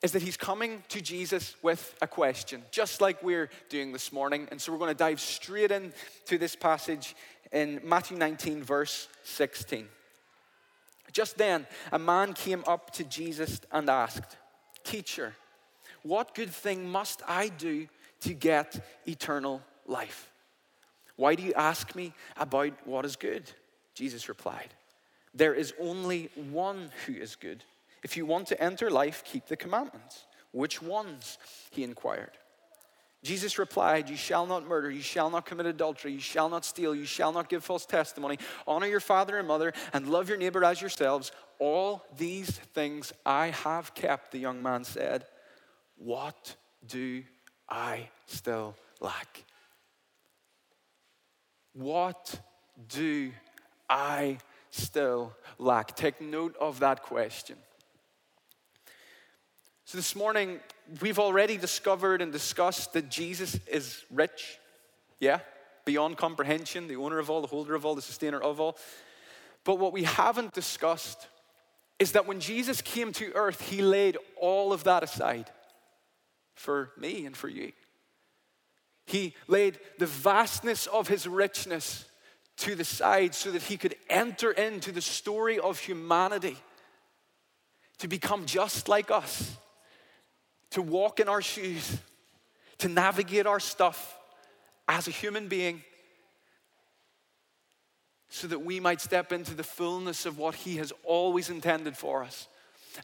is 0.01 0.13
that 0.13 0.21
he's 0.21 0.37
coming 0.37 0.81
to 0.89 1.01
Jesus 1.01 1.55
with 1.61 1.95
a 2.01 2.07
question, 2.07 2.63
just 2.71 3.01
like 3.01 3.21
we're 3.21 3.49
doing 3.67 3.91
this 3.91 4.11
morning. 4.13 4.47
And 4.49 4.59
so 4.59 4.71
we're 4.71 4.77
going 4.77 4.91
to 4.91 4.97
dive 4.97 5.19
straight 5.19 5.71
into 5.71 6.37
this 6.37 6.55
passage 6.55 7.15
in 7.51 7.81
Matthew 7.83 8.17
19, 8.17 8.63
verse 8.63 9.07
16. 9.23 9.87
Just 11.11 11.37
then, 11.37 11.65
a 11.91 11.99
man 11.99 12.33
came 12.33 12.63
up 12.67 12.91
to 12.91 13.03
Jesus 13.03 13.61
and 13.71 13.89
asked, 13.89 14.37
Teacher, 14.83 15.33
what 16.03 16.35
good 16.35 16.51
thing 16.51 16.89
must 16.89 17.21
I 17.27 17.49
do 17.49 17.87
to 18.21 18.33
get 18.33 18.85
eternal 19.07 19.61
life? 19.87 20.29
Why 21.15 21.35
do 21.35 21.43
you 21.43 21.53
ask 21.53 21.95
me 21.95 22.13
about 22.37 22.73
what 22.85 23.05
is 23.05 23.15
good? 23.15 23.51
Jesus 23.93 24.29
replied, 24.29 24.69
There 25.33 25.53
is 25.53 25.73
only 25.79 26.29
one 26.35 26.91
who 27.05 27.13
is 27.13 27.35
good. 27.35 27.63
If 28.03 28.15
you 28.15 28.25
want 28.25 28.47
to 28.47 28.63
enter 28.63 28.89
life, 28.89 29.23
keep 29.25 29.47
the 29.47 29.57
commandments. 29.57 30.25
Which 30.51 30.81
ones? 30.81 31.37
He 31.71 31.83
inquired. 31.83 32.31
Jesus 33.23 33.59
replied, 33.59 34.09
You 34.09 34.15
shall 34.15 34.45
not 34.45 34.65
murder, 34.65 34.89
you 34.89 35.01
shall 35.01 35.29
not 35.29 35.45
commit 35.45 35.65
adultery, 35.65 36.13
you 36.13 36.19
shall 36.19 36.49
not 36.49 36.63
steal, 36.63 36.95
you 36.95 37.05
shall 37.05 37.33
not 37.33 37.49
give 37.49 37.63
false 37.63 37.85
testimony, 37.85 38.39
honor 38.65 38.87
your 38.87 39.01
father 39.01 39.37
and 39.37 39.47
mother, 39.47 39.73
and 39.91 40.07
love 40.07 40.29
your 40.29 40.37
neighbor 40.37 40.63
as 40.63 40.79
yourselves. 40.79 41.31
All 41.59 42.05
these 42.17 42.49
things 42.49 43.11
I 43.25 43.47
have 43.47 43.93
kept, 43.93 44.31
the 44.31 44.39
young 44.39 44.63
man 44.63 44.85
said. 44.85 45.25
What 45.97 46.55
do 46.87 47.23
I 47.67 48.09
still 48.25 48.75
lack? 49.01 49.43
What 51.73 52.39
do 52.87 53.31
I 53.89 54.37
still 54.69 55.33
lack? 55.57 55.95
Take 55.97 56.21
note 56.21 56.55
of 56.59 56.79
that 56.79 57.03
question. 57.03 57.57
So, 59.83 59.97
this 59.97 60.15
morning, 60.15 60.59
we've 61.01 61.19
already 61.19 61.57
discovered 61.57 62.21
and 62.21 62.31
discussed 62.31 62.93
that 62.93 63.09
Jesus 63.09 63.59
is 63.67 64.03
rich. 64.11 64.57
Yeah, 65.19 65.39
beyond 65.85 66.17
comprehension, 66.17 66.87
the 66.87 66.95
owner 66.95 67.19
of 67.19 67.29
all, 67.29 67.41
the 67.41 67.47
holder 67.47 67.75
of 67.75 67.85
all, 67.85 67.95
the 67.95 68.01
sustainer 68.01 68.39
of 68.39 68.59
all. 68.59 68.77
But 69.63 69.79
what 69.79 69.93
we 69.93 70.03
haven't 70.03 70.53
discussed 70.53 71.27
is 71.99 72.13
that 72.13 72.25
when 72.25 72.39
Jesus 72.39 72.81
came 72.81 73.11
to 73.13 73.31
earth, 73.33 73.69
he 73.69 73.81
laid 73.81 74.17
all 74.39 74.71
of 74.71 74.85
that 74.85 75.03
aside 75.03 75.49
for 76.55 76.91
me 76.97 77.25
and 77.25 77.35
for 77.35 77.49
you. 77.49 77.73
He 79.05 79.35
laid 79.47 79.79
the 79.97 80.05
vastness 80.05 80.87
of 80.87 81.07
his 81.07 81.27
richness 81.27 82.05
to 82.57 82.75
the 82.75 82.85
side 82.85 83.33
so 83.33 83.51
that 83.51 83.63
he 83.63 83.77
could 83.77 83.95
enter 84.09 84.51
into 84.51 84.91
the 84.91 85.01
story 85.01 85.59
of 85.59 85.79
humanity 85.79 86.57
to 87.97 88.07
become 88.07 88.45
just 88.45 88.87
like 88.87 89.11
us 89.11 89.57
to 90.71 90.81
walk 90.81 91.19
in 91.19 91.27
our 91.27 91.41
shoes, 91.41 91.97
to 92.79 92.87
navigate 92.87 93.45
our 93.45 93.59
stuff 93.59 94.17
as 94.87 95.07
a 95.07 95.11
human 95.11 95.47
being, 95.47 95.83
so 98.29 98.47
that 98.47 98.59
we 98.59 98.79
might 98.79 99.01
step 99.01 99.31
into 99.31 99.55
the 99.55 99.63
fullness 99.63 100.25
of 100.25 100.37
what 100.37 100.55
He 100.55 100.77
has 100.77 100.93
always 101.03 101.49
intended 101.49 101.97
for 101.97 102.23
us. 102.23 102.47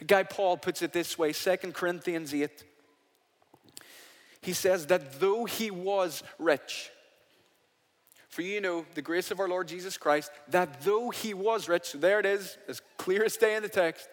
Guy 0.05 0.23
Paul 0.23 0.57
puts 0.57 0.81
it 0.81 0.93
this 0.93 1.17
way 1.17 1.33
2 1.33 1.57
Corinthians 1.73 2.33
8. 2.33 2.63
He 4.41 4.53
says 4.53 4.85
that 4.87 5.19
though 5.19 5.45
he 5.45 5.71
was 5.71 6.21
rich, 6.37 6.91
for 8.29 8.41
you 8.43 8.61
know 8.61 8.85
the 8.93 9.01
grace 9.01 9.31
of 9.31 9.39
our 9.39 9.47
Lord 9.47 9.67
Jesus 9.67 9.97
Christ, 9.97 10.29
that 10.49 10.81
though 10.81 11.09
he 11.09 11.33
was 11.33 11.67
rich, 11.67 11.85
so 11.85 11.97
there 11.97 12.19
it 12.19 12.25
is, 12.25 12.57
as 12.67 12.81
clear 12.97 13.23
as 13.23 13.37
day 13.37 13.55
in 13.55 13.63
the 13.63 13.69
text, 13.69 14.07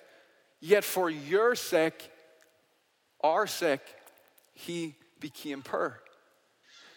yet 0.60 0.84
for 0.84 1.10
your 1.10 1.54
sake 1.54 2.10
our 3.22 3.46
sick, 3.46 3.80
he 4.54 4.94
became 5.20 5.62
poor. 5.62 6.00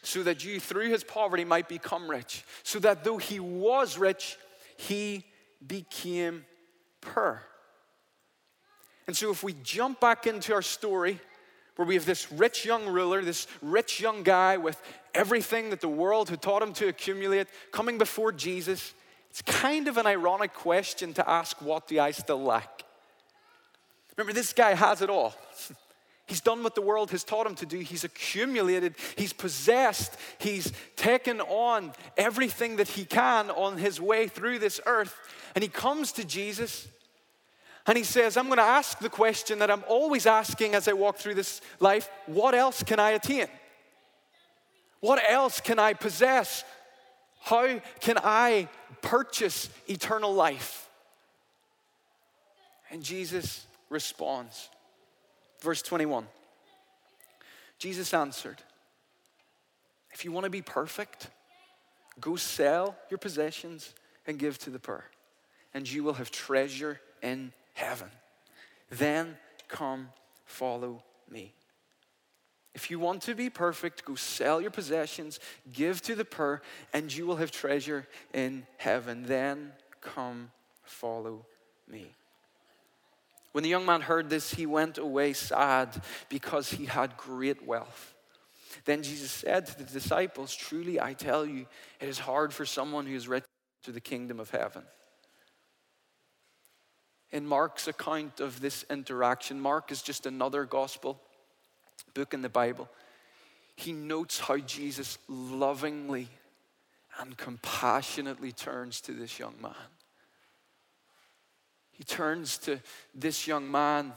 So 0.04 0.24
that 0.24 0.44
you, 0.44 0.60
through 0.60 0.90
his 0.90 1.04
poverty, 1.04 1.46
might 1.46 1.68
become 1.68 2.10
rich. 2.10 2.44
So 2.64 2.80
that 2.80 3.04
though 3.04 3.18
he 3.18 3.40
was 3.40 3.98
rich, 3.98 4.38
he 4.78 5.26
became 5.66 6.46
poor. 7.02 7.42
And 9.08 9.16
so, 9.16 9.32
if 9.32 9.44
we 9.44 9.54
jump 9.64 10.00
back 10.00 10.26
into 10.26 10.54
our 10.54 10.62
story, 10.62 11.20
where 11.76 11.88
we 11.88 11.96
have 11.96 12.06
this 12.06 12.32
rich 12.32 12.66
young 12.66 12.88
ruler, 12.88 13.22
this 13.22 13.48
rich 13.62 14.00
young 14.00 14.24
guy 14.24 14.58
with 14.58 14.82
everything 15.14 15.70
that 15.70 15.82
the 15.82 15.88
world 15.88 16.30
had 16.30 16.42
taught 16.42 16.64
him 16.64 16.74
to 16.74 16.88
accumulate, 16.88 17.48
coming 17.72 17.98
before 17.98 18.32
Jesus, 18.32 18.94
it's 19.30 19.42
kind 19.42 19.88
of 19.88 19.98
an 19.98 20.08
ironic 20.08 20.54
question 20.54 21.14
to 21.14 21.30
ask, 21.30 21.62
What 21.62 21.88
do 21.88 22.00
I 22.00 22.12
still 22.12 22.42
lack? 22.42 22.84
Remember, 24.18 24.34
this 24.34 24.54
guy 24.54 24.74
has 24.74 25.02
it 25.02 25.10
all. 25.10 25.36
He's 26.28 26.42
done 26.42 26.64
what 26.64 26.74
the 26.74 26.82
world 26.82 27.12
has 27.12 27.24
taught 27.24 27.46
him 27.46 27.56
to 27.56 27.66
do. 27.66 27.78
He's 27.80 28.04
accumulated, 28.04 28.96
he's 29.16 29.34
possessed, 29.34 30.18
he's 30.40 30.72
taken 30.96 31.40
on 31.42 31.94
everything 32.18 32.78
that 32.78 32.88
he 32.88 33.06
can 33.06 33.52
on 33.52 33.78
his 33.78 34.02
way 34.02 34.28
through 34.28 34.60
this 34.60 34.82
earth. 34.86 35.16
And 35.54 35.64
he 35.64 35.70
comes 35.70 36.12
to 36.14 36.26
Jesus 36.26 36.88
and 37.86 37.96
he 37.96 38.04
says, 38.04 38.38
I'm 38.38 38.48
going 38.48 38.58
to 38.58 38.64
ask 38.64 38.98
the 38.98 39.10
question 39.10 39.60
that 39.60 39.70
I'm 39.70 39.84
always 39.88 40.26
asking 40.26 40.74
as 40.74 40.88
I 40.88 40.94
walk 40.94 41.18
through 41.18 41.36
this 41.36 41.62
life 41.80 42.10
what 42.26 42.56
else 42.56 42.82
can 42.82 43.00
I 43.00 43.12
attain? 43.12 43.48
What 45.02 45.22
else 45.30 45.62
can 45.62 45.78
I 45.78 45.94
possess? 45.94 46.64
How 47.42 47.80
can 48.00 48.18
I 48.24 48.68
purchase 49.04 49.70
eternal 49.88 50.34
life? 50.34 50.90
And 52.90 53.04
Jesus 53.04 53.68
responds 53.92 54.70
Verse 55.66 55.82
21. 55.82 56.28
Jesus 57.80 58.14
answered, 58.14 58.62
If 60.14 60.24
you 60.24 60.32
want 60.32 60.44
to 60.44 60.52
be 60.52 60.62
perfect, 60.62 61.32
go 62.22 62.36
sell 62.36 62.96
your 63.10 63.18
possessions 63.18 63.96
and 64.28 64.38
give 64.38 64.60
to 64.60 64.70
the 64.70 64.78
poor, 64.78 65.06
and 65.74 65.92
you 65.92 66.04
will 66.04 66.14
have 66.14 66.30
treasure 66.30 67.02
in 67.24 67.52
heaven. 67.74 68.10
Then 68.92 69.38
come 69.68 70.10
follow 70.46 71.02
me. 71.32 71.52
If 72.76 72.92
you 72.92 73.00
want 73.00 73.24
to 73.24 73.34
be 73.34 73.50
perfect, 73.50 74.06
go 74.06 74.14
sell 74.14 74.62
your 74.62 74.70
possessions, 74.70 75.40
give 75.74 76.00
to 76.04 76.14
the 76.14 76.26
poor, 76.26 76.62
and 76.94 77.12
you 77.12 77.26
will 77.26 77.38
have 77.38 77.50
treasure 77.50 78.06
in 78.36 78.68
heaven. 78.78 79.26
Then 79.26 79.72
come 80.00 80.52
follow 80.84 81.48
me. 81.88 82.14
When 83.56 83.64
the 83.64 83.70
young 83.70 83.86
man 83.86 84.02
heard 84.02 84.30
this, 84.30 84.54
he 84.54 84.66
went 84.66 84.98
away 84.98 85.32
sad 85.32 86.04
because 86.28 86.72
he 86.72 86.88
had 86.88 87.16
great 87.16 87.66
wealth. 87.66 88.14
Then 88.84 89.02
Jesus 89.02 89.32
said 89.32 89.66
to 89.68 89.78
the 89.78 89.86
disciples, 89.86 90.54
Truly 90.54 91.00
I 91.00 91.14
tell 91.14 91.46
you, 91.46 91.66
it 92.02 92.10
is 92.10 92.20
hard 92.20 92.54
for 92.54 92.66
someone 92.66 93.06
who 93.06 93.16
is 93.16 93.30
rich 93.30 93.46
to 93.84 93.94
the 93.94 94.02
kingdom 94.02 94.42
of 94.42 94.50
heaven. 94.50 94.84
In 97.32 97.48
Mark's 97.48 97.88
account 97.88 98.42
of 98.42 98.60
this 98.60 98.84
interaction, 98.90 99.62
Mark 99.62 99.90
is 99.90 100.02
just 100.02 100.26
another 100.26 100.66
gospel 100.66 101.22
book 102.14 102.34
in 102.34 102.42
the 102.42 102.50
Bible. 102.50 102.90
He 103.78 103.94
notes 103.94 104.38
how 104.38 104.58
Jesus 104.58 105.18
lovingly 105.30 106.28
and 107.22 107.38
compassionately 107.38 108.52
turns 108.52 109.00
to 109.00 109.14
this 109.14 109.40
young 109.40 109.56
man. 109.62 109.76
He 111.98 112.04
turns 112.04 112.58
to 112.60 112.80
this 113.14 113.48
young 113.48 113.72
man 113.72 114.12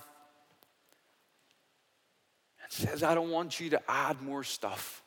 and 2.62 2.70
says, 2.70 3.02
I 3.02 3.14
don't 3.14 3.30
want 3.30 3.60
you 3.60 3.70
to 3.70 3.80
add 3.88 4.20
more 4.20 4.42
stuff. 4.42 5.02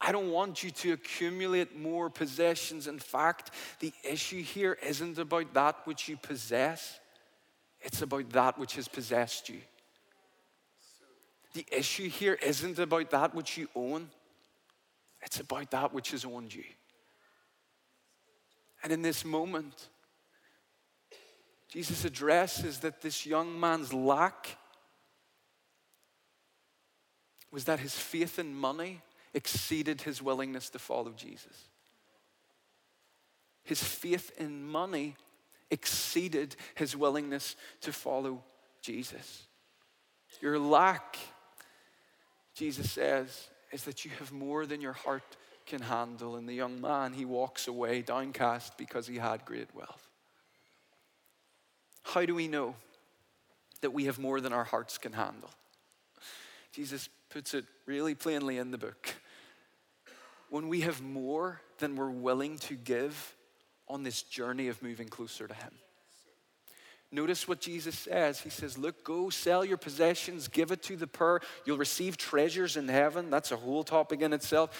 I 0.00 0.12
don't 0.12 0.30
want 0.30 0.62
you 0.62 0.70
to 0.70 0.92
accumulate 0.92 1.76
more 1.76 2.08
possessions. 2.08 2.86
In 2.86 3.00
fact, 3.00 3.50
the 3.80 3.92
issue 4.08 4.42
here 4.42 4.78
isn't 4.80 5.18
about 5.18 5.52
that 5.54 5.84
which 5.84 6.08
you 6.08 6.16
possess, 6.16 7.00
it's 7.80 8.02
about 8.02 8.30
that 8.30 8.58
which 8.58 8.76
has 8.76 8.86
possessed 8.86 9.48
you. 9.48 9.60
The 11.54 11.66
issue 11.72 12.08
here 12.08 12.34
isn't 12.34 12.78
about 12.78 13.10
that 13.10 13.34
which 13.34 13.56
you 13.56 13.68
own, 13.74 14.08
it's 15.22 15.40
about 15.40 15.70
that 15.72 15.92
which 15.92 16.12
has 16.12 16.24
owned 16.24 16.54
you. 16.54 16.64
And 18.84 18.92
in 18.92 19.02
this 19.02 19.24
moment, 19.24 19.88
Jesus 21.76 22.06
addresses 22.06 22.78
that 22.78 23.02
this 23.02 23.26
young 23.26 23.60
man's 23.60 23.92
lack 23.92 24.56
was 27.52 27.64
that 27.64 27.80
his 27.80 27.94
faith 27.94 28.38
in 28.38 28.54
money 28.54 29.02
exceeded 29.34 30.00
his 30.00 30.22
willingness 30.22 30.70
to 30.70 30.78
follow 30.78 31.12
Jesus. 31.12 31.68
His 33.62 33.84
faith 33.84 34.32
in 34.38 34.66
money 34.66 35.16
exceeded 35.70 36.56
his 36.76 36.96
willingness 36.96 37.56
to 37.82 37.92
follow 37.92 38.42
Jesus. 38.80 39.42
Your 40.40 40.58
lack, 40.58 41.18
Jesus 42.54 42.90
says, 42.90 43.50
is 43.70 43.84
that 43.84 44.02
you 44.02 44.12
have 44.12 44.32
more 44.32 44.64
than 44.64 44.80
your 44.80 44.94
heart 44.94 45.36
can 45.66 45.82
handle. 45.82 46.36
And 46.36 46.48
the 46.48 46.54
young 46.54 46.80
man, 46.80 47.12
he 47.12 47.26
walks 47.26 47.68
away 47.68 48.00
downcast 48.00 48.78
because 48.78 49.06
he 49.06 49.18
had 49.18 49.44
great 49.44 49.74
wealth. 49.74 50.05
How 52.16 52.24
do 52.24 52.34
we 52.34 52.48
know 52.48 52.74
that 53.82 53.90
we 53.90 54.06
have 54.06 54.18
more 54.18 54.40
than 54.40 54.54
our 54.54 54.64
hearts 54.64 54.96
can 54.96 55.12
handle? 55.12 55.50
Jesus 56.72 57.10
puts 57.28 57.52
it 57.52 57.66
really 57.84 58.14
plainly 58.14 58.56
in 58.56 58.70
the 58.70 58.78
book. 58.78 59.14
When 60.48 60.68
we 60.68 60.80
have 60.80 61.02
more 61.02 61.60
than 61.76 61.94
we're 61.94 62.08
willing 62.08 62.56
to 62.60 62.74
give 62.74 63.36
on 63.86 64.02
this 64.02 64.22
journey 64.22 64.68
of 64.68 64.82
moving 64.82 65.08
closer 65.08 65.46
to 65.46 65.52
Him. 65.52 65.72
Notice 67.12 67.46
what 67.46 67.60
Jesus 67.60 67.98
says. 67.98 68.40
He 68.40 68.48
says, 68.48 68.78
Look, 68.78 69.04
go 69.04 69.28
sell 69.28 69.62
your 69.62 69.76
possessions, 69.76 70.48
give 70.48 70.72
it 70.72 70.82
to 70.84 70.96
the 70.96 71.06
poor. 71.06 71.42
You'll 71.66 71.76
receive 71.76 72.16
treasures 72.16 72.78
in 72.78 72.88
heaven. 72.88 73.28
That's 73.28 73.52
a 73.52 73.56
whole 73.56 73.84
topic 73.84 74.22
in 74.22 74.32
itself. 74.32 74.70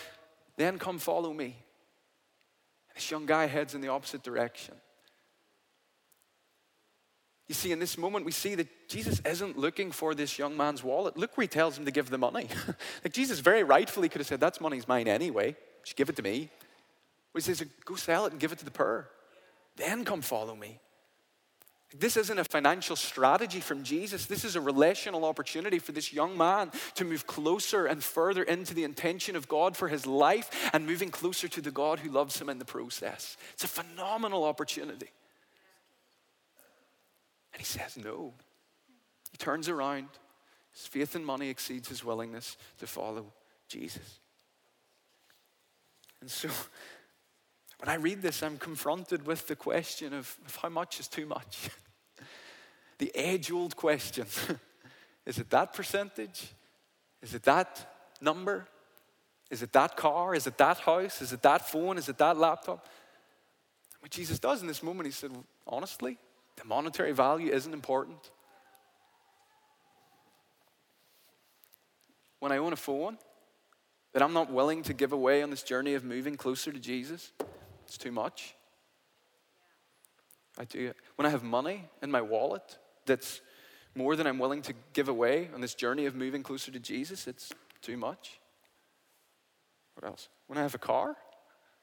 Then 0.56 0.78
come 0.78 0.98
follow 0.98 1.34
me. 1.34 1.54
This 2.94 3.10
young 3.10 3.26
guy 3.26 3.44
heads 3.44 3.74
in 3.74 3.82
the 3.82 3.88
opposite 3.88 4.22
direction. 4.22 4.76
You 7.48 7.54
see, 7.54 7.70
in 7.70 7.78
this 7.78 7.96
moment, 7.96 8.24
we 8.24 8.32
see 8.32 8.56
that 8.56 8.88
Jesus 8.88 9.20
isn't 9.24 9.56
looking 9.56 9.92
for 9.92 10.14
this 10.14 10.38
young 10.38 10.56
man's 10.56 10.82
wallet. 10.82 11.16
Look 11.16 11.36
where 11.36 11.44
he 11.44 11.48
tells 11.48 11.78
him 11.78 11.84
to 11.84 11.92
give 11.92 12.10
the 12.10 12.18
money. 12.18 12.48
like 13.04 13.12
Jesus 13.12 13.38
very 13.38 13.62
rightfully 13.62 14.08
could 14.08 14.20
have 14.20 14.26
said, 14.26 14.40
That's 14.40 14.60
money's 14.60 14.88
mine 14.88 15.06
anyway. 15.06 15.54
Just 15.84 15.96
give 15.96 16.08
it 16.08 16.16
to 16.16 16.22
me. 16.22 16.50
But 17.32 17.44
he 17.44 17.54
says, 17.54 17.64
Go 17.84 17.94
sell 17.94 18.26
it 18.26 18.32
and 18.32 18.40
give 18.40 18.50
it 18.50 18.58
to 18.58 18.64
the 18.64 18.72
poor. 18.72 19.08
Then 19.76 20.04
come 20.04 20.22
follow 20.22 20.56
me. 20.56 20.80
This 21.96 22.16
isn't 22.16 22.38
a 22.38 22.44
financial 22.44 22.96
strategy 22.96 23.60
from 23.60 23.84
Jesus. 23.84 24.26
This 24.26 24.44
is 24.44 24.56
a 24.56 24.60
relational 24.60 25.24
opportunity 25.24 25.78
for 25.78 25.92
this 25.92 26.12
young 26.12 26.36
man 26.36 26.72
to 26.96 27.04
move 27.04 27.28
closer 27.28 27.86
and 27.86 28.02
further 28.02 28.42
into 28.42 28.74
the 28.74 28.82
intention 28.82 29.36
of 29.36 29.46
God 29.46 29.76
for 29.76 29.86
his 29.86 30.04
life 30.04 30.68
and 30.72 30.84
moving 30.84 31.10
closer 31.10 31.46
to 31.46 31.60
the 31.60 31.70
God 31.70 32.00
who 32.00 32.10
loves 32.10 32.40
him 32.40 32.48
in 32.48 32.58
the 32.58 32.64
process. 32.64 33.36
It's 33.52 33.62
a 33.62 33.68
phenomenal 33.68 34.42
opportunity. 34.42 35.10
And 37.56 37.64
he 37.64 37.64
says 37.64 37.96
no. 37.96 38.34
He 39.32 39.38
turns 39.38 39.66
around. 39.70 40.08
His 40.74 40.86
faith 40.86 41.16
in 41.16 41.24
money 41.24 41.48
exceeds 41.48 41.88
his 41.88 42.04
willingness 42.04 42.58
to 42.80 42.86
follow 42.86 43.32
Jesus. 43.66 44.20
And 46.20 46.30
so, 46.30 46.50
when 47.78 47.88
I 47.88 47.94
read 47.94 48.20
this, 48.20 48.42
I'm 48.42 48.58
confronted 48.58 49.26
with 49.26 49.46
the 49.46 49.56
question 49.56 50.12
of, 50.12 50.36
of 50.44 50.56
how 50.56 50.68
much 50.68 51.00
is 51.00 51.08
too 51.08 51.24
much? 51.24 51.70
the 52.98 53.10
age 53.14 53.50
old 53.50 53.74
question 53.74 54.26
is 55.24 55.38
it 55.38 55.48
that 55.48 55.72
percentage? 55.72 56.48
Is 57.22 57.34
it 57.34 57.44
that 57.44 58.12
number? 58.20 58.68
Is 59.50 59.62
it 59.62 59.72
that 59.72 59.96
car? 59.96 60.34
Is 60.34 60.46
it 60.46 60.58
that 60.58 60.76
house? 60.76 61.22
Is 61.22 61.32
it 61.32 61.40
that 61.40 61.66
phone? 61.66 61.96
Is 61.96 62.10
it 62.10 62.18
that 62.18 62.36
laptop? 62.36 62.86
What 64.00 64.10
Jesus 64.10 64.38
does 64.38 64.60
in 64.60 64.68
this 64.68 64.82
moment, 64.82 65.06
he 65.06 65.12
said, 65.12 65.30
honestly, 65.66 66.18
the 66.56 66.64
monetary 66.64 67.12
value 67.12 67.52
isn't 67.52 67.72
important. 67.72 68.30
When 72.40 72.52
I 72.52 72.58
own 72.58 72.72
a 72.72 72.76
phone 72.76 73.18
that 74.12 74.22
I'm 74.22 74.32
not 74.32 74.50
willing 74.50 74.82
to 74.84 74.94
give 74.94 75.12
away 75.12 75.42
on 75.42 75.50
this 75.50 75.62
journey 75.62 75.94
of 75.94 76.04
moving 76.04 76.36
closer 76.36 76.72
to 76.72 76.78
Jesus, 76.78 77.32
it's 77.84 77.98
too 77.98 78.12
much. 78.12 78.54
I 80.58 80.64
do. 80.64 80.92
When 81.16 81.26
I 81.26 81.30
have 81.30 81.42
money 81.42 81.84
in 82.02 82.10
my 82.10 82.22
wallet 82.22 82.78
that's 83.04 83.40
more 83.94 84.16
than 84.16 84.26
I'm 84.26 84.38
willing 84.38 84.62
to 84.62 84.74
give 84.92 85.08
away 85.08 85.50
on 85.54 85.60
this 85.60 85.74
journey 85.74 86.06
of 86.06 86.14
moving 86.14 86.42
closer 86.42 86.70
to 86.70 86.78
Jesus, 86.78 87.26
it's 87.26 87.52
too 87.82 87.96
much. 87.96 88.40
What 89.94 90.06
else? 90.06 90.28
When 90.46 90.58
I 90.58 90.62
have 90.62 90.74
a 90.74 90.78
car 90.78 91.16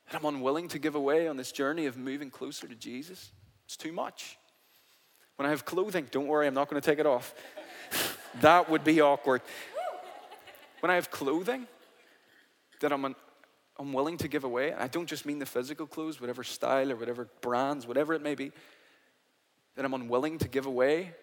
that 0.05 0.17
I'm 0.17 0.25
unwilling 0.25 0.67
to 0.69 0.79
give 0.79 0.95
away 0.95 1.27
on 1.27 1.37
this 1.37 1.51
journey 1.51 1.87
of 1.87 1.97
moving 1.97 2.29
closer 2.29 2.67
to 2.67 2.75
Jesus, 2.75 3.31
it's 3.65 3.77
too 3.77 3.91
much. 3.91 4.37
When 5.35 5.47
I 5.47 5.49
have 5.49 5.65
clothing, 5.65 6.07
don't 6.11 6.27
worry, 6.27 6.47
I'm 6.47 6.53
not 6.53 6.69
going 6.69 6.81
to 6.81 6.85
take 6.85 6.99
it 6.99 7.05
off. 7.05 7.33
that 8.41 8.69
would 8.69 8.83
be 8.83 9.01
awkward. 9.01 9.41
When 10.79 10.91
I 10.91 10.95
have 10.95 11.09
clothing 11.09 11.67
that 12.81 12.91
I'm, 12.91 13.05
un- 13.05 13.15
I'm 13.79 13.93
willing 13.93 14.17
to 14.17 14.27
give 14.27 14.43
away, 14.43 14.73
I 14.73 14.87
don't 14.87 15.07
just 15.07 15.25
mean 15.25 15.39
the 15.39 15.45
physical 15.45 15.87
clothes, 15.87 16.19
whatever 16.19 16.43
style 16.43 16.91
or 16.91 16.95
whatever 16.95 17.27
brands, 17.41 17.87
whatever 17.87 18.13
it 18.13 18.21
may 18.21 18.35
be, 18.35 18.51
that 19.75 19.85
I'm 19.85 19.93
unwilling 19.95 20.37
to 20.37 20.47
give 20.47 20.67
away, 20.67 21.13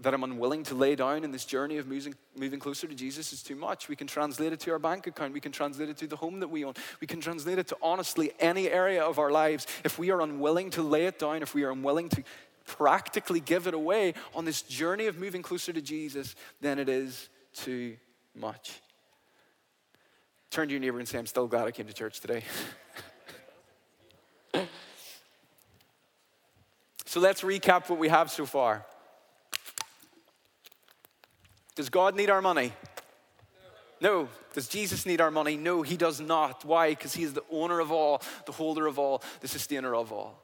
that 0.00 0.14
I'm 0.14 0.24
unwilling 0.24 0.62
to 0.64 0.74
lay 0.74 0.94
down 0.94 1.24
in 1.24 1.30
this 1.30 1.44
journey 1.44 1.76
of 1.76 1.86
moving, 1.86 2.14
moving 2.38 2.58
closer 2.58 2.86
to 2.86 2.94
Jesus 2.94 3.34
is 3.34 3.42
too 3.42 3.54
much. 3.54 3.88
We 3.90 3.96
can 3.96 4.06
translate 4.06 4.54
it 4.54 4.60
to 4.60 4.72
our 4.72 4.78
bank 4.78 5.06
account. 5.06 5.34
We 5.34 5.40
can 5.40 5.52
translate 5.52 5.90
it 5.90 5.98
to 5.98 6.06
the 6.06 6.16
home 6.16 6.40
that 6.40 6.48
we 6.48 6.64
own. 6.64 6.72
We 7.02 7.06
can 7.06 7.20
translate 7.20 7.58
it 7.58 7.66
to 7.68 7.76
honestly 7.82 8.32
any 8.40 8.70
area 8.70 9.02
of 9.04 9.18
our 9.18 9.30
lives. 9.30 9.66
If 9.84 9.98
we 9.98 10.10
are 10.10 10.22
unwilling 10.22 10.70
to 10.70 10.82
lay 10.82 11.04
it 11.04 11.18
down, 11.18 11.42
if 11.42 11.54
we 11.54 11.64
are 11.64 11.70
unwilling 11.70 12.08
to 12.10 12.24
practically 12.68 13.40
give 13.40 13.66
it 13.66 13.74
away 13.74 14.14
on 14.34 14.44
this 14.44 14.62
journey 14.62 15.06
of 15.06 15.18
moving 15.18 15.42
closer 15.42 15.72
to 15.72 15.80
Jesus, 15.80 16.36
then 16.60 16.78
it 16.78 16.88
is 16.88 17.28
too 17.54 17.96
much. 18.34 18.80
Turn 20.50 20.68
to 20.68 20.72
your 20.72 20.80
neighbor 20.80 20.98
and 20.98 21.08
say, 21.08 21.18
I'm 21.18 21.26
still 21.26 21.46
glad 21.46 21.66
I 21.66 21.72
came 21.72 21.86
to 21.86 21.92
church 21.92 22.20
today. 22.20 22.44
so 27.04 27.20
let's 27.20 27.42
recap 27.42 27.88
what 27.88 27.98
we 27.98 28.08
have 28.08 28.30
so 28.30 28.46
far. 28.46 28.86
Does 31.74 31.90
God 31.90 32.16
need 32.16 32.30
our 32.30 32.40
money? 32.42 32.72
No. 34.00 34.28
Does 34.54 34.68
Jesus 34.68 35.04
need 35.06 35.20
our 35.20 35.30
money? 35.30 35.56
No, 35.56 35.82
he 35.82 35.96
does 35.96 36.20
not. 36.20 36.64
Why? 36.64 36.90
Because 36.90 37.14
he 37.14 37.22
is 37.22 37.32
the 37.34 37.44
owner 37.50 37.80
of 37.80 37.92
all, 37.92 38.22
the 38.46 38.52
holder 38.52 38.86
of 38.86 38.98
all, 38.98 39.22
the 39.40 39.48
sustainer 39.48 39.94
of 39.94 40.12
all. 40.12 40.42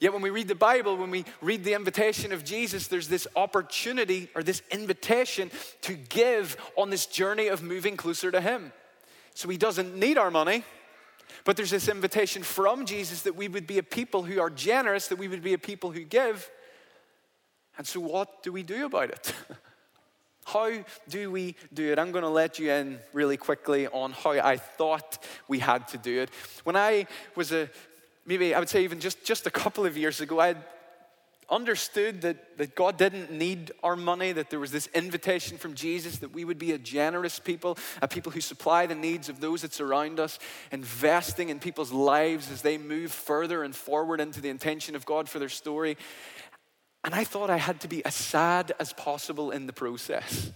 Yet 0.00 0.12
when 0.12 0.22
we 0.22 0.30
read 0.30 0.48
the 0.48 0.54
Bible, 0.54 0.96
when 0.96 1.10
we 1.10 1.24
read 1.40 1.64
the 1.64 1.74
invitation 1.74 2.32
of 2.32 2.44
Jesus, 2.44 2.88
there's 2.88 3.08
this 3.08 3.26
opportunity 3.36 4.28
or 4.34 4.42
this 4.42 4.62
invitation 4.70 5.50
to 5.82 5.94
give 5.94 6.56
on 6.76 6.90
this 6.90 7.06
journey 7.06 7.48
of 7.48 7.62
moving 7.62 7.96
closer 7.96 8.30
to 8.30 8.40
Him. 8.40 8.72
So 9.34 9.48
He 9.48 9.56
doesn't 9.56 9.96
need 9.96 10.18
our 10.18 10.30
money, 10.30 10.64
but 11.44 11.56
there's 11.56 11.70
this 11.70 11.88
invitation 11.88 12.42
from 12.42 12.86
Jesus 12.86 13.22
that 13.22 13.36
we 13.36 13.48
would 13.48 13.66
be 13.66 13.78
a 13.78 13.82
people 13.82 14.24
who 14.24 14.40
are 14.40 14.50
generous, 14.50 15.08
that 15.08 15.18
we 15.18 15.28
would 15.28 15.42
be 15.42 15.54
a 15.54 15.58
people 15.58 15.92
who 15.92 16.02
give. 16.02 16.50
And 17.76 17.86
so, 17.86 18.00
what 18.00 18.42
do 18.42 18.52
we 18.52 18.62
do 18.62 18.86
about 18.86 19.10
it? 19.10 19.34
How 20.46 20.84
do 21.08 21.30
we 21.30 21.56
do 21.72 21.90
it? 21.90 21.98
I'm 21.98 22.12
going 22.12 22.22
to 22.22 22.28
let 22.28 22.58
you 22.58 22.70
in 22.70 22.98
really 23.12 23.38
quickly 23.38 23.88
on 23.88 24.12
how 24.12 24.32
I 24.32 24.58
thought 24.58 25.18
we 25.48 25.58
had 25.58 25.88
to 25.88 25.98
do 25.98 26.20
it. 26.20 26.30
When 26.64 26.76
I 26.76 27.06
was 27.34 27.50
a, 27.50 27.70
maybe 28.26 28.54
I 28.54 28.58
would 28.58 28.68
say 28.68 28.84
even 28.84 29.00
just, 29.00 29.24
just 29.24 29.46
a 29.46 29.50
couple 29.50 29.86
of 29.86 29.96
years 29.96 30.20
ago, 30.20 30.40
I 30.40 30.48
had 30.48 30.64
understood 31.50 32.22
that, 32.22 32.58
that 32.58 32.74
God 32.74 32.96
didn't 32.96 33.30
need 33.30 33.72
our 33.82 33.96
money, 33.96 34.32
that 34.32 34.50
there 34.50 34.60
was 34.60 34.70
this 34.70 34.88
invitation 34.94 35.58
from 35.58 35.74
Jesus 35.74 36.18
that 36.18 36.32
we 36.32 36.44
would 36.44 36.58
be 36.58 36.72
a 36.72 36.78
generous 36.78 37.38
people, 37.38 37.78
a 38.00 38.08
people 38.08 38.32
who 38.32 38.40
supply 38.40 38.86
the 38.86 38.94
needs 38.94 39.28
of 39.28 39.40
those 39.40 39.62
that 39.62 39.72
surround 39.72 40.18
us, 40.20 40.38
investing 40.72 41.48
in 41.48 41.58
people's 41.58 41.92
lives 41.92 42.50
as 42.50 42.62
they 42.62 42.78
move 42.78 43.12
further 43.12 43.62
and 43.62 43.74
forward 43.74 44.20
into 44.20 44.40
the 44.40 44.48
intention 44.48 44.96
of 44.96 45.06
God 45.06 45.28
for 45.28 45.38
their 45.38 45.48
story. 45.48 45.96
And 47.04 47.14
I 47.14 47.24
thought 47.24 47.50
I 47.50 47.58
had 47.58 47.80
to 47.80 47.88
be 47.88 48.04
as 48.04 48.14
sad 48.14 48.72
as 48.80 48.92
possible 48.92 49.50
in 49.50 49.66
the 49.66 49.72
process. 49.72 50.50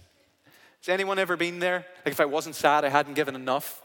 Has 0.81 0.89
anyone 0.89 1.19
ever 1.19 1.37
been 1.37 1.59
there? 1.59 1.85
Like 2.05 2.13
if 2.13 2.19
I 2.19 2.25
wasn't 2.25 2.55
sad, 2.55 2.85
I 2.85 2.89
hadn't 2.89 3.13
given 3.13 3.35
enough. 3.35 3.81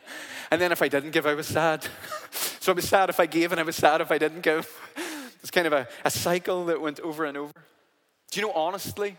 and 0.50 0.60
then 0.60 0.70
if 0.70 0.82
I 0.82 0.88
didn't 0.88 1.10
give, 1.10 1.26
I 1.26 1.34
was 1.34 1.46
sad. 1.46 1.86
so 2.66 2.72
I 2.72 2.74
was 2.74 2.88
sad 2.88 3.10
if 3.10 3.20
I 3.20 3.26
gave, 3.26 3.52
and 3.52 3.60
I 3.60 3.62
was 3.62 3.76
sad 3.76 4.00
if 4.00 4.10
I 4.10 4.18
didn't 4.18 4.40
give. 4.40 4.68
It's 5.40 5.52
kind 5.52 5.68
of 5.68 5.72
a, 5.72 5.86
a 6.04 6.10
cycle 6.10 6.64
that 6.64 6.80
went 6.80 6.98
over 6.98 7.24
and 7.24 7.36
over. 7.36 7.52
Do 8.32 8.40
you 8.40 8.44
know, 8.44 8.52
honestly, 8.52 9.16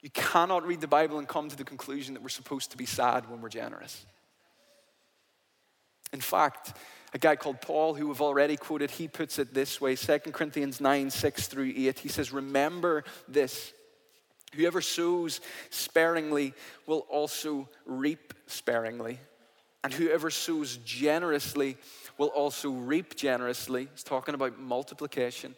you 0.00 0.10
cannot 0.10 0.64
read 0.64 0.80
the 0.80 0.86
Bible 0.86 1.18
and 1.18 1.26
come 1.26 1.48
to 1.48 1.56
the 1.56 1.64
conclusion 1.64 2.14
that 2.14 2.22
we're 2.22 2.28
supposed 2.28 2.70
to 2.70 2.76
be 2.76 2.86
sad 2.86 3.28
when 3.28 3.40
we're 3.40 3.48
generous. 3.48 4.06
In 6.12 6.20
fact, 6.20 6.74
a 7.12 7.18
guy 7.18 7.34
called 7.34 7.60
Paul, 7.60 7.94
who 7.94 8.06
we've 8.06 8.22
already 8.22 8.56
quoted, 8.56 8.92
he 8.92 9.08
puts 9.08 9.40
it 9.40 9.52
this 9.52 9.80
way 9.80 9.96
2 9.96 10.18
Corinthians 10.30 10.80
9 10.80 11.10
6 11.10 11.48
through 11.48 11.72
8. 11.74 11.98
He 11.98 12.08
says, 12.08 12.32
Remember 12.32 13.02
this. 13.26 13.72
Whoever 14.54 14.80
sows 14.80 15.40
sparingly 15.70 16.54
will 16.86 17.04
also 17.10 17.68
reap 17.84 18.32
sparingly. 18.46 19.18
And 19.82 19.92
whoever 19.92 20.30
sows 20.30 20.76
generously 20.84 21.76
will 22.18 22.28
also 22.28 22.70
reap 22.70 23.16
generously. 23.16 23.88
He's 23.92 24.02
talking 24.02 24.34
about 24.34 24.58
multiplication. 24.58 25.54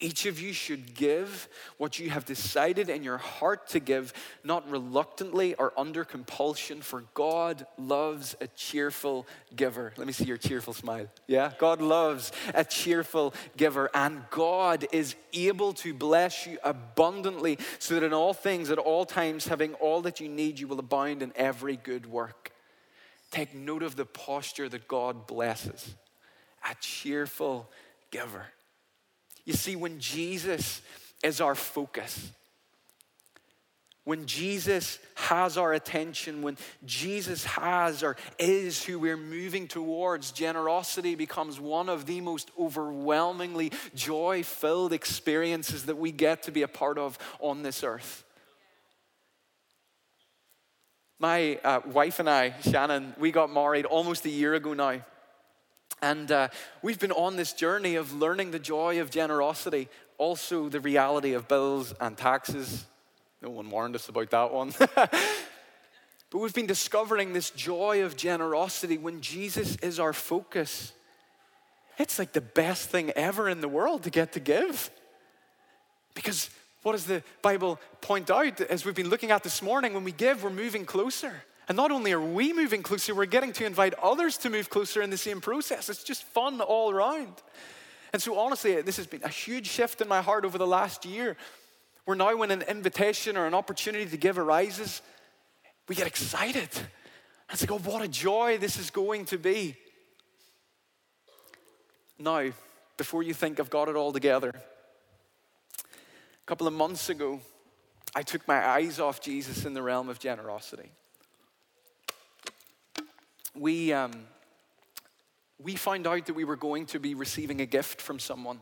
Each 0.00 0.26
of 0.26 0.40
you 0.40 0.52
should 0.52 0.94
give 0.94 1.48
what 1.76 2.00
you 2.00 2.10
have 2.10 2.24
decided 2.24 2.88
in 2.88 3.04
your 3.04 3.18
heart 3.18 3.68
to 3.68 3.78
give, 3.78 4.12
not 4.42 4.68
reluctantly 4.68 5.54
or 5.54 5.72
under 5.78 6.04
compulsion, 6.04 6.82
for 6.82 7.04
God 7.14 7.66
loves 7.78 8.34
a 8.40 8.48
cheerful 8.48 9.28
giver. 9.54 9.92
Let 9.96 10.08
me 10.08 10.12
see 10.12 10.24
your 10.24 10.38
cheerful 10.38 10.72
smile. 10.72 11.06
Yeah? 11.28 11.52
God 11.56 11.80
loves 11.80 12.32
a 12.52 12.64
cheerful 12.64 13.32
giver, 13.56 13.90
and 13.94 14.24
God 14.30 14.88
is 14.90 15.14
able 15.32 15.72
to 15.74 15.94
bless 15.94 16.48
you 16.48 16.58
abundantly, 16.64 17.58
so 17.78 17.94
that 17.94 18.02
in 18.02 18.12
all 18.12 18.34
things, 18.34 18.70
at 18.70 18.78
all 18.78 19.04
times, 19.04 19.46
having 19.46 19.74
all 19.74 20.02
that 20.02 20.18
you 20.18 20.28
need, 20.28 20.58
you 20.58 20.66
will 20.66 20.80
abound 20.80 21.22
in 21.22 21.32
every 21.36 21.76
good 21.76 22.06
work. 22.06 22.51
Take 23.32 23.54
note 23.54 23.82
of 23.82 23.96
the 23.96 24.04
posture 24.04 24.68
that 24.68 24.86
God 24.86 25.26
blesses 25.26 25.94
a 26.70 26.74
cheerful 26.80 27.68
giver. 28.10 28.44
You 29.44 29.54
see, 29.54 29.74
when 29.74 29.98
Jesus 29.98 30.82
is 31.24 31.40
our 31.40 31.54
focus, 31.54 32.30
when 34.04 34.26
Jesus 34.26 34.98
has 35.14 35.56
our 35.56 35.72
attention, 35.72 36.42
when 36.42 36.58
Jesus 36.84 37.44
has 37.44 38.02
or 38.02 38.16
is 38.38 38.84
who 38.84 38.98
we're 38.98 39.16
moving 39.16 39.66
towards, 39.66 40.32
generosity 40.32 41.14
becomes 41.14 41.58
one 41.58 41.88
of 41.88 42.04
the 42.04 42.20
most 42.20 42.50
overwhelmingly 42.58 43.72
joy 43.94 44.42
filled 44.42 44.92
experiences 44.92 45.84
that 45.84 45.96
we 45.96 46.12
get 46.12 46.42
to 46.42 46.50
be 46.52 46.62
a 46.62 46.68
part 46.68 46.98
of 46.98 47.18
on 47.40 47.62
this 47.62 47.82
earth. 47.82 48.24
My 51.22 51.60
uh, 51.62 51.78
wife 51.86 52.18
and 52.18 52.28
I, 52.28 52.52
Shannon, 52.62 53.14
we 53.16 53.30
got 53.30 53.48
married 53.48 53.84
almost 53.84 54.26
a 54.26 54.28
year 54.28 54.54
ago 54.54 54.74
now. 54.74 55.04
And 56.02 56.32
uh, 56.32 56.48
we've 56.82 56.98
been 56.98 57.12
on 57.12 57.36
this 57.36 57.52
journey 57.52 57.94
of 57.94 58.12
learning 58.12 58.50
the 58.50 58.58
joy 58.58 59.00
of 59.00 59.08
generosity, 59.08 59.88
also 60.18 60.68
the 60.68 60.80
reality 60.80 61.34
of 61.34 61.46
bills 61.46 61.94
and 62.00 62.18
taxes. 62.18 62.86
No 63.40 63.50
one 63.50 63.70
warned 63.70 63.94
us 63.94 64.08
about 64.08 64.30
that 64.30 64.52
one. 64.52 64.74
but 64.96 65.12
we've 66.32 66.52
been 66.52 66.66
discovering 66.66 67.34
this 67.34 67.50
joy 67.50 68.02
of 68.02 68.16
generosity 68.16 68.98
when 68.98 69.20
Jesus 69.20 69.76
is 69.76 70.00
our 70.00 70.12
focus. 70.12 70.92
It's 71.98 72.18
like 72.18 72.32
the 72.32 72.40
best 72.40 72.88
thing 72.88 73.12
ever 73.12 73.48
in 73.48 73.60
the 73.60 73.68
world 73.68 74.02
to 74.02 74.10
get 74.10 74.32
to 74.32 74.40
give. 74.40 74.90
Because 76.14 76.50
what 76.82 76.92
does 76.92 77.04
the 77.04 77.22
Bible 77.42 77.80
point 78.00 78.30
out 78.30 78.60
as 78.60 78.84
we've 78.84 78.94
been 78.94 79.08
looking 79.08 79.30
at 79.30 79.42
this 79.42 79.62
morning? 79.62 79.94
When 79.94 80.04
we 80.04 80.12
give, 80.12 80.42
we're 80.42 80.50
moving 80.50 80.84
closer. 80.84 81.44
And 81.68 81.76
not 81.76 81.92
only 81.92 82.12
are 82.12 82.20
we 82.20 82.52
moving 82.52 82.82
closer, 82.82 83.14
we're 83.14 83.24
getting 83.24 83.52
to 83.52 83.64
invite 83.64 83.94
others 83.94 84.36
to 84.38 84.50
move 84.50 84.68
closer 84.68 85.00
in 85.00 85.10
the 85.10 85.16
same 85.16 85.40
process. 85.40 85.88
It's 85.88 86.02
just 86.02 86.24
fun 86.24 86.60
all 86.60 86.90
around. 86.90 87.34
And 88.12 88.20
so, 88.20 88.38
honestly, 88.38 88.80
this 88.82 88.96
has 88.96 89.06
been 89.06 89.22
a 89.22 89.28
huge 89.28 89.68
shift 89.68 90.00
in 90.00 90.08
my 90.08 90.20
heart 90.20 90.44
over 90.44 90.58
the 90.58 90.66
last 90.66 91.04
year. 91.04 91.36
Where 92.04 92.16
now, 92.16 92.36
when 92.36 92.50
an 92.50 92.62
invitation 92.62 93.36
or 93.36 93.46
an 93.46 93.54
opportunity 93.54 94.06
to 94.06 94.16
give 94.16 94.38
arises, 94.38 95.02
we 95.88 95.94
get 95.94 96.08
excited. 96.08 96.68
And 96.74 97.52
it's 97.52 97.62
like, 97.62 97.70
oh, 97.70 97.78
what 97.78 98.02
a 98.02 98.08
joy 98.08 98.58
this 98.58 98.76
is 98.76 98.90
going 98.90 99.26
to 99.26 99.38
be. 99.38 99.76
Now, 102.18 102.50
before 102.96 103.22
you 103.22 103.34
think 103.34 103.60
I've 103.60 103.70
got 103.70 103.88
it 103.88 103.96
all 103.96 104.12
together, 104.12 104.52
a 106.42 106.46
couple 106.46 106.66
of 106.66 106.72
months 106.72 107.08
ago, 107.08 107.40
I 108.14 108.22
took 108.22 108.46
my 108.48 108.66
eyes 108.66 108.98
off 108.98 109.20
Jesus 109.20 109.64
in 109.64 109.74
the 109.74 109.82
realm 109.82 110.08
of 110.08 110.18
generosity. 110.18 110.90
We, 113.54 113.92
um, 113.92 114.12
we 115.60 115.76
found 115.76 116.06
out 116.06 116.26
that 116.26 116.34
we 116.34 116.44
were 116.44 116.56
going 116.56 116.86
to 116.86 116.98
be 116.98 117.14
receiving 117.14 117.60
a 117.60 117.66
gift 117.66 118.02
from 118.02 118.18
someone. 118.18 118.58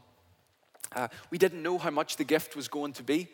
Uh, 0.94 1.08
we 1.30 1.38
didn't 1.38 1.62
know 1.62 1.78
how 1.78 1.90
much 1.90 2.16
the 2.16 2.24
gift 2.24 2.54
was 2.54 2.68
going 2.68 2.92
to 2.94 3.02
be. 3.02 3.28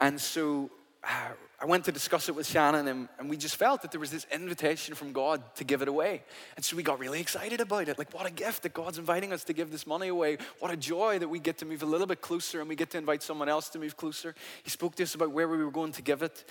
And 0.00 0.20
so 0.20 0.70
uh, 1.04 1.30
I 1.58 1.64
went 1.64 1.86
to 1.86 1.92
discuss 1.92 2.28
it 2.28 2.34
with 2.34 2.46
Shannon, 2.46 2.86
and, 2.86 3.08
and, 3.18 3.30
we 3.30 3.38
just 3.38 3.56
felt 3.56 3.80
that 3.80 3.90
there 3.90 4.00
was 4.00 4.10
this 4.10 4.26
invitation 4.30 4.94
from 4.94 5.12
God 5.12 5.42
to 5.54 5.64
give 5.64 5.80
it 5.80 5.88
away. 5.88 6.22
And 6.54 6.62
so 6.62 6.76
we 6.76 6.82
got 6.82 6.98
really 6.98 7.18
excited 7.18 7.62
about 7.62 7.88
it. 7.88 7.98
Like, 7.98 8.12
what 8.12 8.26
a 8.26 8.30
gift 8.30 8.62
that 8.64 8.74
God's 8.74 8.98
inviting 8.98 9.32
us 9.32 9.42
to 9.44 9.54
give 9.54 9.70
this 9.70 9.86
money 9.86 10.08
away. 10.08 10.36
What 10.58 10.70
a 10.70 10.76
joy 10.76 11.18
that 11.18 11.28
we 11.28 11.38
get 11.38 11.56
to 11.58 11.64
move 11.64 11.82
a 11.82 11.86
little 11.86 12.06
bit 12.06 12.20
closer 12.20 12.60
and 12.60 12.68
we 12.68 12.76
get 12.76 12.90
to 12.90 12.98
invite 12.98 13.22
someone 13.22 13.48
else 13.48 13.70
to 13.70 13.78
move 13.78 13.96
closer. 13.96 14.34
He 14.64 14.70
spoke 14.70 14.96
to 14.96 15.02
us 15.02 15.14
about 15.14 15.30
where 15.30 15.48
we 15.48 15.56
were 15.56 15.70
going 15.70 15.92
to 15.92 16.02
give 16.02 16.22
it. 16.22 16.44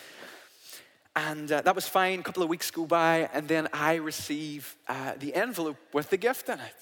And 1.15 1.51
uh, 1.51 1.61
that 1.61 1.75
was 1.75 1.87
fine. 1.87 2.21
A 2.21 2.23
couple 2.23 2.41
of 2.41 2.49
weeks 2.49 2.71
go 2.71 2.87
by, 2.87 3.29
and 3.31 3.47
then 3.47 3.67
I 3.71 3.95
receive 3.95 4.75
uh, 4.87 5.13
the 5.17 5.35
envelope 5.35 5.77
with 5.93 6.09
the 6.09 6.17
gift 6.17 6.49
in 6.49 6.59
it. 6.59 6.75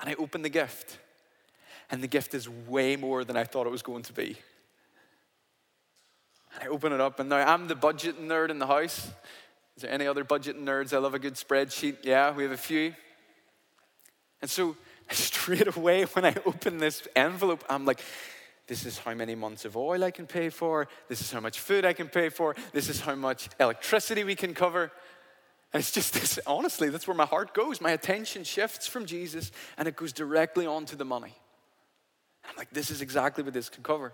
And 0.00 0.08
I 0.10 0.14
open 0.14 0.42
the 0.42 0.48
gift, 0.48 0.98
and 1.90 2.02
the 2.02 2.08
gift 2.08 2.34
is 2.34 2.48
way 2.48 2.96
more 2.96 3.24
than 3.24 3.36
I 3.36 3.44
thought 3.44 3.68
it 3.68 3.70
was 3.70 3.82
going 3.82 4.02
to 4.04 4.12
be. 4.12 4.38
I 6.60 6.66
open 6.66 6.92
it 6.92 7.00
up, 7.00 7.20
and 7.20 7.28
now 7.28 7.36
I'm 7.36 7.68
the 7.68 7.74
budget 7.74 8.20
nerd 8.20 8.50
in 8.50 8.58
the 8.58 8.66
house. 8.66 9.10
Is 9.76 9.82
there 9.82 9.90
any 9.90 10.06
other 10.06 10.24
budget 10.24 10.62
nerds? 10.62 10.92
I 10.92 10.98
love 10.98 11.14
a 11.14 11.18
good 11.18 11.34
spreadsheet. 11.34 11.98
Yeah, 12.04 12.32
we 12.34 12.42
have 12.42 12.52
a 12.52 12.56
few. 12.56 12.94
And 14.40 14.50
so 14.50 14.76
straight 15.10 15.74
away, 15.76 16.04
when 16.04 16.24
I 16.24 16.34
open 16.44 16.78
this 16.78 17.06
envelope, 17.16 17.64
I'm 17.68 17.84
like, 17.84 18.00
this 18.66 18.86
is 18.86 18.98
how 18.98 19.14
many 19.14 19.34
months 19.34 19.64
of 19.64 19.76
oil 19.76 20.04
I 20.04 20.10
can 20.10 20.26
pay 20.26 20.48
for. 20.48 20.88
This 21.08 21.20
is 21.20 21.32
how 21.32 21.40
much 21.40 21.60
food 21.60 21.84
I 21.84 21.92
can 21.92 22.08
pay 22.08 22.28
for. 22.28 22.54
This 22.72 22.88
is 22.88 23.00
how 23.00 23.14
much 23.14 23.48
electricity 23.58 24.24
we 24.24 24.34
can 24.34 24.54
cover. 24.54 24.92
And 25.72 25.80
it's 25.80 25.90
just 25.90 26.14
this, 26.20 26.38
honestly, 26.46 26.88
that's 26.88 27.06
where 27.06 27.16
my 27.16 27.26
heart 27.26 27.54
goes. 27.54 27.80
My 27.80 27.90
attention 27.90 28.44
shifts 28.44 28.86
from 28.86 29.06
Jesus 29.06 29.50
and 29.76 29.88
it 29.88 29.96
goes 29.96 30.12
directly 30.12 30.66
onto 30.66 30.96
the 30.96 31.04
money. 31.04 31.34
I'm 32.48 32.56
like, 32.56 32.70
this 32.70 32.90
is 32.90 33.00
exactly 33.00 33.44
what 33.44 33.54
this 33.54 33.68
could 33.68 33.82
cover. 33.82 34.12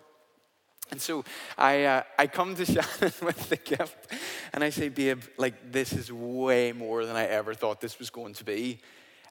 And 0.91 1.01
so 1.01 1.25
I, 1.57 1.85
uh, 1.85 2.03
I 2.19 2.27
come 2.27 2.55
to 2.57 2.65
Shannon 2.65 3.13
with 3.23 3.49
the 3.49 3.57
gift 3.57 4.13
and 4.53 4.65
I 4.65 4.71
say, 4.71 4.89
babe, 4.89 5.23
like 5.37 5.73
this 5.73 5.93
is 5.93 6.13
way 6.13 6.73
more 6.73 7.05
than 7.05 7.17
I 7.17 7.27
ever 7.27 7.55
thought 7.55 7.81
this 7.81 7.99
was 7.99 8.11
going 8.11 8.35
to 8.35 8.45
be. 8.45 8.81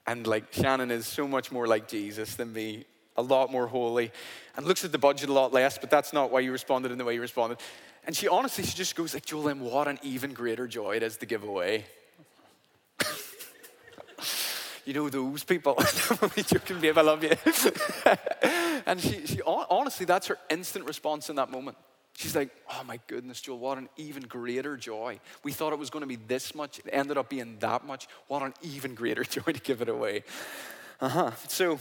And 0.06 0.26
like 0.26 0.52
Shannon 0.52 0.90
is 0.90 1.06
so 1.06 1.28
much 1.28 1.52
more 1.52 1.66
like 1.66 1.88
Jesus 1.88 2.34
than 2.34 2.52
me, 2.52 2.84
a 3.16 3.22
lot 3.22 3.50
more 3.50 3.66
holy, 3.66 4.12
and 4.56 4.64
looks 4.64 4.84
at 4.84 4.92
the 4.92 4.98
budget 4.98 5.28
a 5.28 5.32
lot 5.32 5.52
less, 5.52 5.78
but 5.78 5.90
that's 5.90 6.12
not 6.12 6.30
why 6.30 6.40
you 6.40 6.52
responded 6.52 6.92
in 6.92 6.98
the 6.98 7.04
way 7.04 7.14
you 7.14 7.20
responded. 7.20 7.58
And 8.06 8.16
she 8.16 8.28
honestly, 8.28 8.64
she 8.64 8.74
just 8.74 8.96
goes 8.96 9.12
like, 9.12 9.26
Joel, 9.26 9.54
what 9.56 9.86
an 9.88 9.98
even 10.02 10.32
greater 10.32 10.66
joy 10.66 10.96
it 10.96 11.02
is 11.02 11.18
to 11.18 11.26
give 11.26 11.42
away. 11.42 11.84
you 14.86 14.94
know 14.94 15.10
those 15.10 15.44
people. 15.44 15.74
I'm 16.22 16.30
joking, 16.36 16.80
babe, 16.80 16.96
I 16.96 17.02
love 17.02 17.22
you. 17.22 17.36
And 18.88 18.98
she, 18.98 19.26
she, 19.26 19.42
honestly, 19.44 20.06
that's 20.06 20.28
her 20.28 20.38
instant 20.48 20.86
response 20.86 21.28
in 21.28 21.36
that 21.36 21.50
moment. 21.50 21.76
She's 22.16 22.34
like, 22.34 22.48
oh 22.70 22.82
my 22.84 22.98
goodness, 23.06 23.40
Joel, 23.42 23.58
what 23.58 23.76
an 23.76 23.90
even 23.98 24.22
greater 24.22 24.78
joy. 24.78 25.20
We 25.44 25.52
thought 25.52 25.74
it 25.74 25.78
was 25.78 25.90
going 25.90 26.00
to 26.00 26.06
be 26.08 26.16
this 26.16 26.54
much. 26.54 26.78
It 26.78 26.86
ended 26.90 27.18
up 27.18 27.28
being 27.28 27.58
that 27.60 27.84
much. 27.86 28.08
What 28.28 28.42
an 28.42 28.54
even 28.62 28.94
greater 28.94 29.24
joy 29.36 29.42
to 29.42 29.60
give 29.60 29.82
it 29.82 29.90
away. 29.90 30.24
Uh 31.02 31.08
huh. 31.10 31.30
So, 31.48 31.78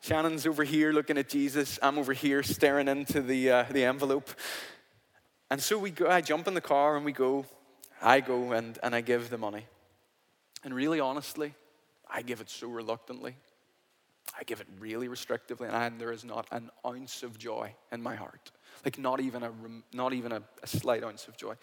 Shannon's 0.00 0.48
over 0.48 0.64
here 0.64 0.92
looking 0.92 1.16
at 1.16 1.28
Jesus. 1.28 1.78
I'm 1.80 1.96
over 1.96 2.12
here 2.12 2.42
staring 2.42 2.88
into 2.88 3.22
the, 3.22 3.50
uh, 3.50 3.64
the 3.70 3.84
envelope. 3.84 4.30
And 5.48 5.62
so 5.62 5.78
we 5.78 5.92
go, 5.92 6.10
I 6.10 6.22
jump 6.22 6.48
in 6.48 6.54
the 6.54 6.60
car 6.60 6.96
and 6.96 7.04
we 7.04 7.12
go. 7.12 7.46
I 8.02 8.18
go 8.20 8.50
and, 8.50 8.78
and 8.82 8.96
I 8.96 9.00
give 9.00 9.30
the 9.30 9.38
money. 9.38 9.66
And 10.64 10.74
really 10.74 10.98
honestly, 10.98 11.54
I 12.10 12.22
give 12.22 12.40
it 12.40 12.50
so 12.50 12.68
reluctantly. 12.68 13.36
I 14.38 14.44
give 14.44 14.60
it 14.60 14.68
really 14.78 15.08
restrictively, 15.08 15.72
and 15.72 16.00
there 16.00 16.12
is 16.12 16.24
not 16.24 16.46
an 16.52 16.70
ounce 16.86 17.22
of 17.22 17.38
joy 17.38 17.74
in 17.92 18.02
my 18.02 18.14
heart. 18.14 18.50
Like, 18.84 18.98
not 18.98 19.20
even 19.20 19.42
a, 19.42 19.52
not 19.92 20.12
even 20.12 20.32
a, 20.32 20.42
a 20.62 20.66
slight 20.66 21.04
ounce 21.04 21.28
of 21.28 21.36
joy. 21.36 21.54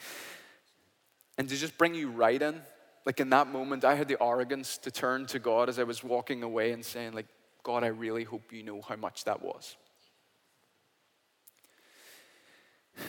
And 1.37 1.47
to 1.49 1.55
just 1.55 1.77
bring 1.77 1.95
you 1.95 2.09
right 2.09 2.41
in, 2.41 2.61
like 3.05 3.19
in 3.19 3.29
that 3.29 3.47
moment, 3.47 3.85
I 3.85 3.95
had 3.95 4.07
the 4.07 4.21
arrogance 4.21 4.77
to 4.79 4.91
turn 4.91 5.27
to 5.27 5.39
God 5.39 5.69
as 5.69 5.79
I 5.79 5.83
was 5.83 6.03
walking 6.03 6.43
away 6.43 6.71
and 6.71 6.83
saying, 6.83 7.13
like, 7.13 7.27
God, 7.63 7.83
I 7.83 7.87
really 7.87 8.23
hope 8.23 8.51
you 8.51 8.63
know 8.63 8.81
how 8.81 8.95
much 8.95 9.23
that 9.23 9.41
was. 9.41 9.75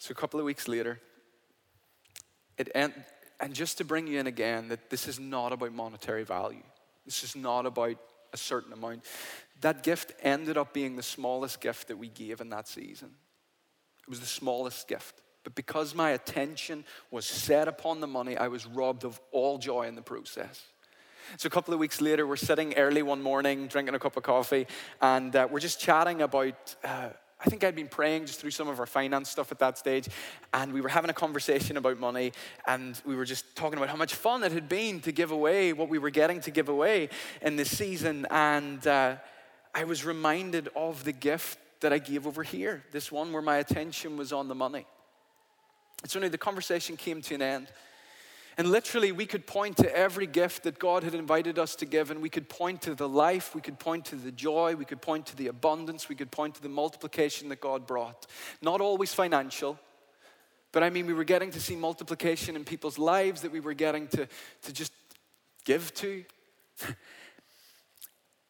So 0.00 0.12
a 0.12 0.14
couple 0.14 0.38
of 0.38 0.46
weeks 0.46 0.68
later, 0.68 1.00
it 2.58 2.70
end, 2.74 2.92
and 3.40 3.54
just 3.54 3.78
to 3.78 3.84
bring 3.84 4.06
you 4.06 4.18
in 4.18 4.26
again, 4.26 4.68
that 4.68 4.90
this 4.90 5.06
is 5.06 5.18
not 5.20 5.52
about 5.52 5.72
monetary 5.72 6.24
value. 6.24 6.62
This 7.04 7.22
is 7.22 7.36
not 7.36 7.66
about 7.66 7.96
a 8.32 8.36
certain 8.36 8.72
amount. 8.72 9.04
That 9.60 9.82
gift 9.82 10.12
ended 10.22 10.56
up 10.56 10.72
being 10.72 10.96
the 10.96 11.02
smallest 11.02 11.60
gift 11.60 11.88
that 11.88 11.98
we 11.98 12.08
gave 12.08 12.40
in 12.40 12.50
that 12.50 12.68
season. 12.68 13.10
It 14.02 14.10
was 14.10 14.20
the 14.20 14.26
smallest 14.26 14.88
gift. 14.88 15.22
But 15.44 15.54
because 15.54 15.94
my 15.94 16.10
attention 16.10 16.84
was 17.10 17.24
set 17.24 17.68
upon 17.68 18.00
the 18.00 18.06
money, 18.06 18.36
I 18.36 18.48
was 18.48 18.66
robbed 18.66 19.04
of 19.04 19.20
all 19.32 19.58
joy 19.58 19.86
in 19.86 19.94
the 19.94 20.02
process. 20.02 20.62
So 21.36 21.46
a 21.46 21.50
couple 21.50 21.74
of 21.74 21.80
weeks 21.80 22.00
later, 22.00 22.26
we're 22.26 22.36
sitting 22.36 22.74
early 22.74 23.02
one 23.02 23.22
morning, 23.22 23.66
drinking 23.66 23.94
a 23.94 23.98
cup 23.98 24.16
of 24.16 24.22
coffee, 24.22 24.66
and 25.00 25.34
uh, 25.36 25.46
we're 25.50 25.60
just 25.60 25.80
chatting 25.80 26.22
about 26.22 26.74
uh, 26.82 27.10
I 27.40 27.48
think 27.48 27.62
I'd 27.62 27.76
been 27.76 27.88
praying 27.88 28.26
just 28.26 28.40
through 28.40 28.50
some 28.50 28.68
of 28.68 28.80
our 28.80 28.86
finance 28.86 29.30
stuff 29.30 29.52
at 29.52 29.60
that 29.60 29.78
stage, 29.78 30.08
and 30.52 30.72
we 30.72 30.80
were 30.80 30.88
having 30.88 31.08
a 31.08 31.14
conversation 31.14 31.76
about 31.76 31.98
money, 31.98 32.32
and 32.66 33.00
we 33.06 33.14
were 33.14 33.24
just 33.24 33.54
talking 33.54 33.78
about 33.78 33.88
how 33.88 33.96
much 33.96 34.14
fun 34.14 34.42
it 34.42 34.50
had 34.50 34.68
been 34.68 35.00
to 35.00 35.12
give 35.12 35.30
away 35.30 35.72
what 35.72 35.88
we 35.88 35.98
were 35.98 36.10
getting 36.10 36.40
to 36.40 36.50
give 36.50 36.68
away 36.68 37.08
in 37.40 37.54
this 37.54 37.76
season. 37.76 38.26
And 38.30 38.84
uh, 38.86 39.16
I 39.72 39.84
was 39.84 40.04
reminded 40.04 40.68
of 40.74 41.04
the 41.04 41.12
gift 41.12 41.58
that 41.80 41.92
I 41.92 41.98
gave 41.98 42.26
over 42.26 42.42
here, 42.42 42.82
this 42.90 43.12
one 43.12 43.32
where 43.32 43.42
my 43.42 43.58
attention 43.58 44.16
was 44.16 44.32
on 44.32 44.48
the 44.48 44.54
money. 44.56 44.84
And 46.02 46.10
so, 46.10 46.18
the 46.20 46.38
conversation 46.38 46.96
came 46.96 47.22
to 47.22 47.34
an 47.36 47.42
end. 47.42 47.68
And 48.58 48.72
literally, 48.72 49.12
we 49.12 49.24
could 49.24 49.46
point 49.46 49.76
to 49.76 49.96
every 49.96 50.26
gift 50.26 50.64
that 50.64 50.80
God 50.80 51.04
had 51.04 51.14
invited 51.14 51.60
us 51.60 51.76
to 51.76 51.86
give, 51.86 52.10
and 52.10 52.20
we 52.20 52.28
could 52.28 52.48
point 52.48 52.82
to 52.82 52.94
the 52.96 53.08
life, 53.08 53.54
we 53.54 53.60
could 53.60 53.78
point 53.78 54.06
to 54.06 54.16
the 54.16 54.32
joy, 54.32 54.74
we 54.74 54.84
could 54.84 55.00
point 55.00 55.26
to 55.26 55.36
the 55.36 55.46
abundance, 55.46 56.08
we 56.08 56.16
could 56.16 56.32
point 56.32 56.56
to 56.56 56.62
the 56.62 56.68
multiplication 56.68 57.50
that 57.50 57.60
God 57.60 57.86
brought. 57.86 58.26
Not 58.60 58.80
always 58.80 59.14
financial, 59.14 59.78
but 60.72 60.82
I 60.82 60.90
mean, 60.90 61.06
we 61.06 61.12
were 61.12 61.22
getting 61.22 61.52
to 61.52 61.60
see 61.60 61.76
multiplication 61.76 62.56
in 62.56 62.64
people's 62.64 62.98
lives 62.98 63.42
that 63.42 63.52
we 63.52 63.60
were 63.60 63.74
getting 63.74 64.08
to, 64.08 64.26
to 64.62 64.72
just 64.72 64.92
give 65.64 65.94
to. 65.94 66.24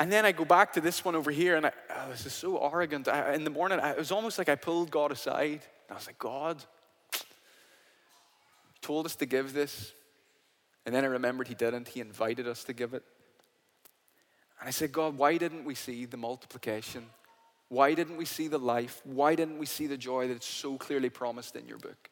and 0.00 0.10
then 0.10 0.24
I 0.24 0.32
go 0.32 0.46
back 0.46 0.72
to 0.72 0.80
this 0.80 1.04
one 1.04 1.16
over 1.16 1.30
here, 1.30 1.54
and 1.54 1.66
I, 1.66 1.72
oh, 1.94 2.08
this 2.10 2.24
is 2.24 2.32
so 2.32 2.56
arrogant. 2.56 3.08
I, 3.08 3.34
in 3.34 3.44
the 3.44 3.50
morning, 3.50 3.78
I, 3.78 3.90
it 3.90 3.98
was 3.98 4.10
almost 4.10 4.38
like 4.38 4.48
I 4.48 4.54
pulled 4.54 4.90
God 4.90 5.12
aside. 5.12 5.60
I 5.90 5.94
was 5.94 6.06
like, 6.06 6.18
God, 6.18 6.64
told 8.80 9.04
us 9.04 9.14
to 9.16 9.26
give 9.26 9.52
this. 9.52 9.92
And 10.88 10.94
then 10.94 11.04
I 11.04 11.08
remembered 11.08 11.48
he 11.48 11.54
didn't. 11.54 11.88
He 11.88 12.00
invited 12.00 12.48
us 12.48 12.64
to 12.64 12.72
give 12.72 12.94
it. 12.94 13.02
And 14.58 14.66
I 14.66 14.70
said, 14.70 14.90
God, 14.90 15.18
why 15.18 15.36
didn't 15.36 15.66
we 15.66 15.74
see 15.74 16.06
the 16.06 16.16
multiplication? 16.16 17.04
Why 17.68 17.92
didn't 17.92 18.16
we 18.16 18.24
see 18.24 18.48
the 18.48 18.58
life? 18.58 19.02
Why 19.04 19.34
didn't 19.34 19.58
we 19.58 19.66
see 19.66 19.86
the 19.86 19.98
joy 19.98 20.28
that's 20.28 20.46
so 20.46 20.78
clearly 20.78 21.10
promised 21.10 21.56
in 21.56 21.68
your 21.68 21.76
book? 21.76 22.08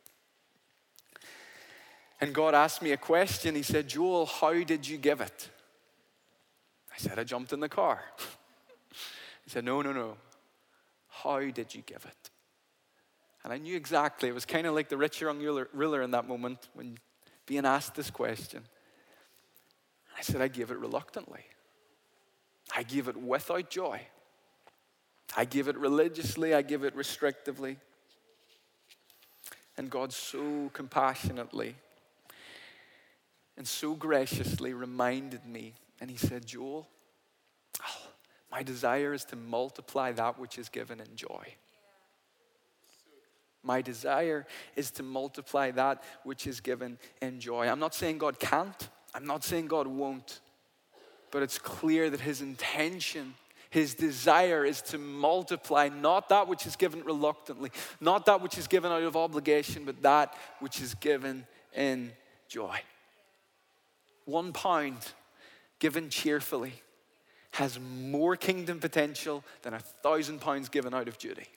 And 2.21 2.35
God 2.35 2.55
asked 2.55 2.83
me 2.83 2.93
a 2.93 2.99
question. 2.99 3.55
He 3.55 3.63
said, 3.63 3.89
Joel, 3.89 4.27
how 4.27 4.53
did 4.63 4.87
you 4.87 4.99
give 4.99 5.23
it? 5.23 5.49
I 6.93 6.99
said, 6.99 7.19
I 7.19 7.25
jumped 7.25 7.55
in 7.55 7.61
the 7.61 7.71
car. 7.71 8.03
he 9.45 9.49
said, 9.49 9.65
No, 9.65 9.81
no, 9.81 9.93
no. 9.93 10.19
How 11.09 11.41
did 11.41 11.75
you 11.75 11.81
give 11.81 12.05
it? 12.05 12.31
And 13.43 13.55
I 13.55 13.57
knew 13.57 13.75
exactly. 13.75 14.29
It 14.29 14.35
was 14.35 14.45
kind 14.45 14.67
of 14.67 14.75
like 14.75 14.91
the 14.91 14.99
rich 14.99 15.23
young 15.23 15.41
ruler 15.73 16.03
in 16.03 16.11
that 16.11 16.29
moment 16.29 16.69
when 16.75 16.99
being 17.47 17.65
asked 17.65 17.95
this 17.95 18.11
question. 18.11 18.63
I 20.19 20.23
said, 20.23 20.41
I 20.41 20.49
give 20.49 20.71
it 20.71 20.79
reluctantly. 20.79 21.45
I 22.75 22.83
give 22.83 23.09
it 23.09 23.17
without 23.17 23.71
joy. 23.71 24.01
I 25.37 25.45
give 25.45 25.69
it 25.69 25.77
religiously. 25.77 26.55
I 26.55 26.63
give 26.63 26.85
it 26.85 26.97
restrictively. 26.97 27.77
And 29.79 29.91
God 29.91 30.13
so 30.13 30.71
compassionately 30.73 31.77
and 33.57 33.67
so 33.67 33.95
graciously 33.95 34.75
reminded 34.75 35.47
me, 35.47 35.75
and 36.01 36.11
He 36.11 36.17
said, 36.17 36.47
Joel, 36.47 36.87
oh, 37.83 38.09
my 38.51 38.63
desire 38.63 39.15
is 39.15 39.25
to 39.27 39.37
multiply 39.37 40.13
that 40.13 40.39
which 40.39 40.59
is 40.59 40.69
given 40.69 41.01
in 41.01 41.17
joy. 41.17 41.55
My 43.67 43.83
desire 43.83 44.47
is 44.77 44.93
to 44.93 45.03
multiply 45.03 45.73
that 45.73 46.05
which 46.23 46.47
is 46.47 46.61
given 46.61 46.99
in 47.21 47.41
joy. 47.41 47.67
I'm 47.67 47.81
not 47.81 47.97
saying 47.97 48.19
God 48.19 48.39
can't, 48.39 48.89
I'm 49.13 49.27
not 49.27 49.43
saying 49.43 49.67
God 49.67 49.89
won't, 49.89 50.41
but 51.33 51.43
it's 51.43 51.59
clear 51.59 52.09
that 52.09 52.21
His 52.21 52.41
intention. 52.41 53.35
His 53.71 53.95
desire 53.95 54.65
is 54.65 54.81
to 54.83 54.99
multiply 54.99 55.89
not 55.89 56.29
that 56.29 56.47
which 56.47 56.65
is 56.65 56.77
given 56.77 57.03
reluctantly, 57.03 57.73
not 58.01 58.25
that 58.27 58.41
which 58.41 58.57
is 58.57 58.69
given 58.69 58.93
out 58.93 59.03
of 59.03 59.17
obligation, 59.17 59.85
but 59.85 60.01
that 60.03 60.33
which 60.61 60.81
is 60.81 60.95
given 60.95 61.45
in 61.75 62.13
joy. 62.49 62.79
One 64.27 64.53
pound 64.53 64.99
given 65.81 66.09
cheerfully 66.09 66.73
has 67.51 67.81
more 67.81 68.37
kingdom 68.37 68.79
potential 68.79 69.43
than 69.63 69.75
a 69.75 69.81
thousand 69.81 70.41
pounds 70.41 70.69
given 70.69 70.95
out 70.95 71.09
of 71.09 71.19
duty. 71.19 71.49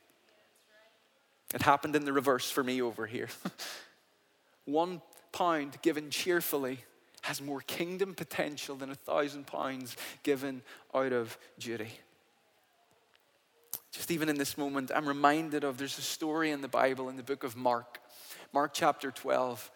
It 1.53 1.61
happened 1.61 1.95
in 1.95 2.05
the 2.05 2.13
reverse 2.13 2.49
for 2.49 2.63
me 2.63 2.81
over 2.81 3.05
here. 3.07 3.29
One 4.65 5.01
pound 5.31 5.81
given 5.81 6.09
cheerfully 6.09 6.79
has 7.21 7.41
more 7.41 7.61
kingdom 7.61 8.13
potential 8.13 8.75
than 8.75 8.91
a 8.91 8.95
thousand 8.95 9.47
pounds 9.47 9.97
given 10.23 10.61
out 10.93 11.11
of 11.11 11.37
duty. 11.57 11.91
Just 13.91 14.11
even 14.11 14.29
in 14.29 14.37
this 14.37 14.57
moment, 14.57 14.91
I'm 14.93 15.07
reminded 15.07 15.63
of 15.63 15.77
there's 15.77 15.97
a 15.97 16.03
story 16.03 16.51
in 16.51 16.61
the 16.61 16.67
Bible 16.67 17.09
in 17.09 17.17
the 17.17 17.23
book 17.23 17.43
of 17.43 17.57
Mark, 17.57 17.99
Mark 18.53 18.71
chapter 18.73 19.11
12, 19.11 19.71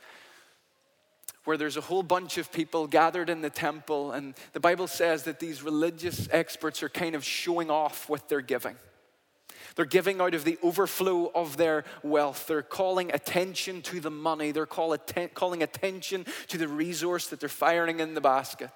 where 1.45 1.57
there's 1.57 1.77
a 1.77 1.81
whole 1.81 2.03
bunch 2.03 2.37
of 2.37 2.51
people 2.51 2.87
gathered 2.87 3.29
in 3.29 3.41
the 3.41 3.49
temple, 3.49 4.11
and 4.11 4.35
the 4.53 4.59
Bible 4.59 4.87
says 4.87 5.23
that 5.23 5.39
these 5.39 5.63
religious 5.63 6.29
experts 6.31 6.83
are 6.83 6.89
kind 6.89 7.15
of 7.15 7.23
showing 7.23 7.71
off 7.71 8.07
what 8.07 8.29
they're 8.29 8.41
giving. 8.41 8.75
They're 9.75 9.85
giving 9.85 10.21
out 10.21 10.33
of 10.33 10.45
the 10.45 10.57
overflow 10.61 11.31
of 11.33 11.57
their 11.57 11.83
wealth. 12.03 12.47
They're 12.47 12.61
calling 12.61 13.11
attention 13.11 13.81
to 13.83 13.99
the 13.99 14.11
money. 14.11 14.51
They're 14.51 14.65
call 14.65 14.93
atten- 14.93 15.31
calling 15.33 15.63
attention 15.63 16.25
to 16.47 16.57
the 16.57 16.67
resource 16.67 17.27
that 17.27 17.39
they're 17.39 17.49
firing 17.49 17.99
in 17.99 18.13
the 18.13 18.21
basket. 18.21 18.71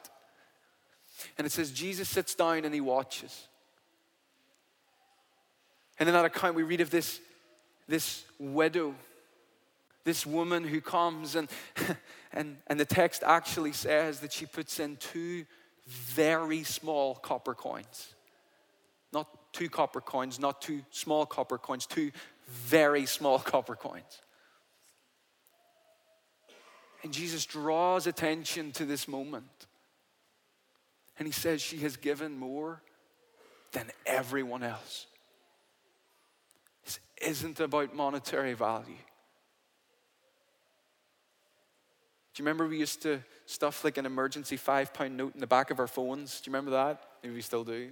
And 1.38 1.45
it 1.45 1.51
says 1.51 1.71
Jesus 1.71 2.10
sits 2.10 2.36
down 2.36 2.65
and 2.65 2.73
he 2.73 2.81
watches. 2.81 3.47
And 5.99 6.10
in 6.10 6.13
that 6.13 6.25
account, 6.25 6.55
we 6.55 6.63
read 6.63 6.81
of 6.81 6.89
this, 6.89 7.19
this 7.88 8.23
widow, 8.39 8.95
this 10.03 10.25
woman 10.25 10.63
who 10.63 10.79
comes, 10.81 11.36
and, 11.36 11.49
and, 12.31 12.57
and 12.67 12.79
the 12.79 12.86
text 12.86 13.23
actually 13.25 13.73
says 13.73 14.19
that 14.19 14.31
she 14.31 14.45
puts 14.45 14.79
in 14.79 14.97
two 14.97 15.45
very 15.88 16.63
small 16.63 17.15
copper 17.15 17.53
coins. 17.53 18.13
Not 19.13 19.46
two 19.57 19.69
copper 19.69 20.01
coins, 20.01 20.39
not 20.39 20.61
two 20.61 20.83
small 20.91 21.25
copper 21.25 21.57
coins, 21.57 21.87
two 21.87 22.11
very 22.47 23.07
small 23.07 23.39
copper 23.53 23.75
coins. 23.75 24.21
And 27.01 27.11
Jesus 27.11 27.45
draws 27.45 28.05
attention 28.05 28.71
to 28.73 28.85
this 28.85 29.07
moment. 29.07 29.65
And 31.17 31.27
he 31.27 31.31
says, 31.31 31.59
She 31.61 31.77
has 31.77 31.97
given 31.97 32.37
more 32.37 32.83
than 33.71 33.89
everyone 34.05 34.61
else. 34.61 35.07
This 36.85 36.99
isn't 37.19 37.59
about 37.59 37.95
monetary 37.95 38.53
value. 38.53 38.85
Do 42.33 42.43
you 42.43 42.45
remember 42.45 42.67
we 42.67 42.77
used 42.77 43.01
to 43.01 43.23
stuff 43.47 43.83
like 43.83 43.97
an 43.97 44.05
emergency 44.05 44.57
five 44.57 44.93
pound 44.93 45.17
note 45.17 45.33
in 45.33 45.39
the 45.39 45.47
back 45.47 45.71
of 45.71 45.79
our 45.79 45.87
phones? 45.87 46.41
Do 46.41 46.49
you 46.49 46.53
remember 46.53 46.71
that? 46.71 47.01
Maybe 47.23 47.33
we 47.33 47.41
still 47.41 47.63
do. 47.63 47.89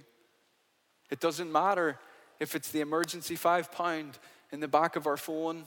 It 1.10 1.20
doesn't 1.20 1.50
matter 1.50 1.98
if 2.40 2.54
it's 2.54 2.70
the 2.70 2.80
emergency 2.80 3.36
five 3.36 3.70
pound 3.72 4.18
in 4.52 4.60
the 4.60 4.68
back 4.68 4.96
of 4.96 5.06
our 5.06 5.16
phone 5.16 5.64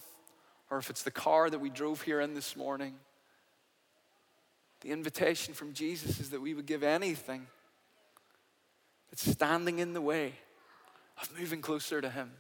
or 0.70 0.78
if 0.78 0.90
it's 0.90 1.04
the 1.04 1.12
car 1.12 1.50
that 1.50 1.60
we 1.60 1.70
drove 1.70 2.02
here 2.02 2.22
in 2.22 2.34
this 2.34 2.56
morning. 2.56 2.96
The 4.82 4.92
invitation 4.92 5.54
from 5.54 5.74
Jesus 5.74 6.20
is 6.20 6.30
that 6.30 6.42
we 6.42 6.54
would 6.54 6.66
give 6.66 6.84
anything 6.84 7.48
that's 9.10 9.30
standing 9.30 9.80
in 9.80 9.94
the 9.94 10.02
way 10.02 10.34
of 11.22 11.30
moving 11.38 11.62
closer 11.62 12.00
to 12.00 12.10
Him. 12.10 12.32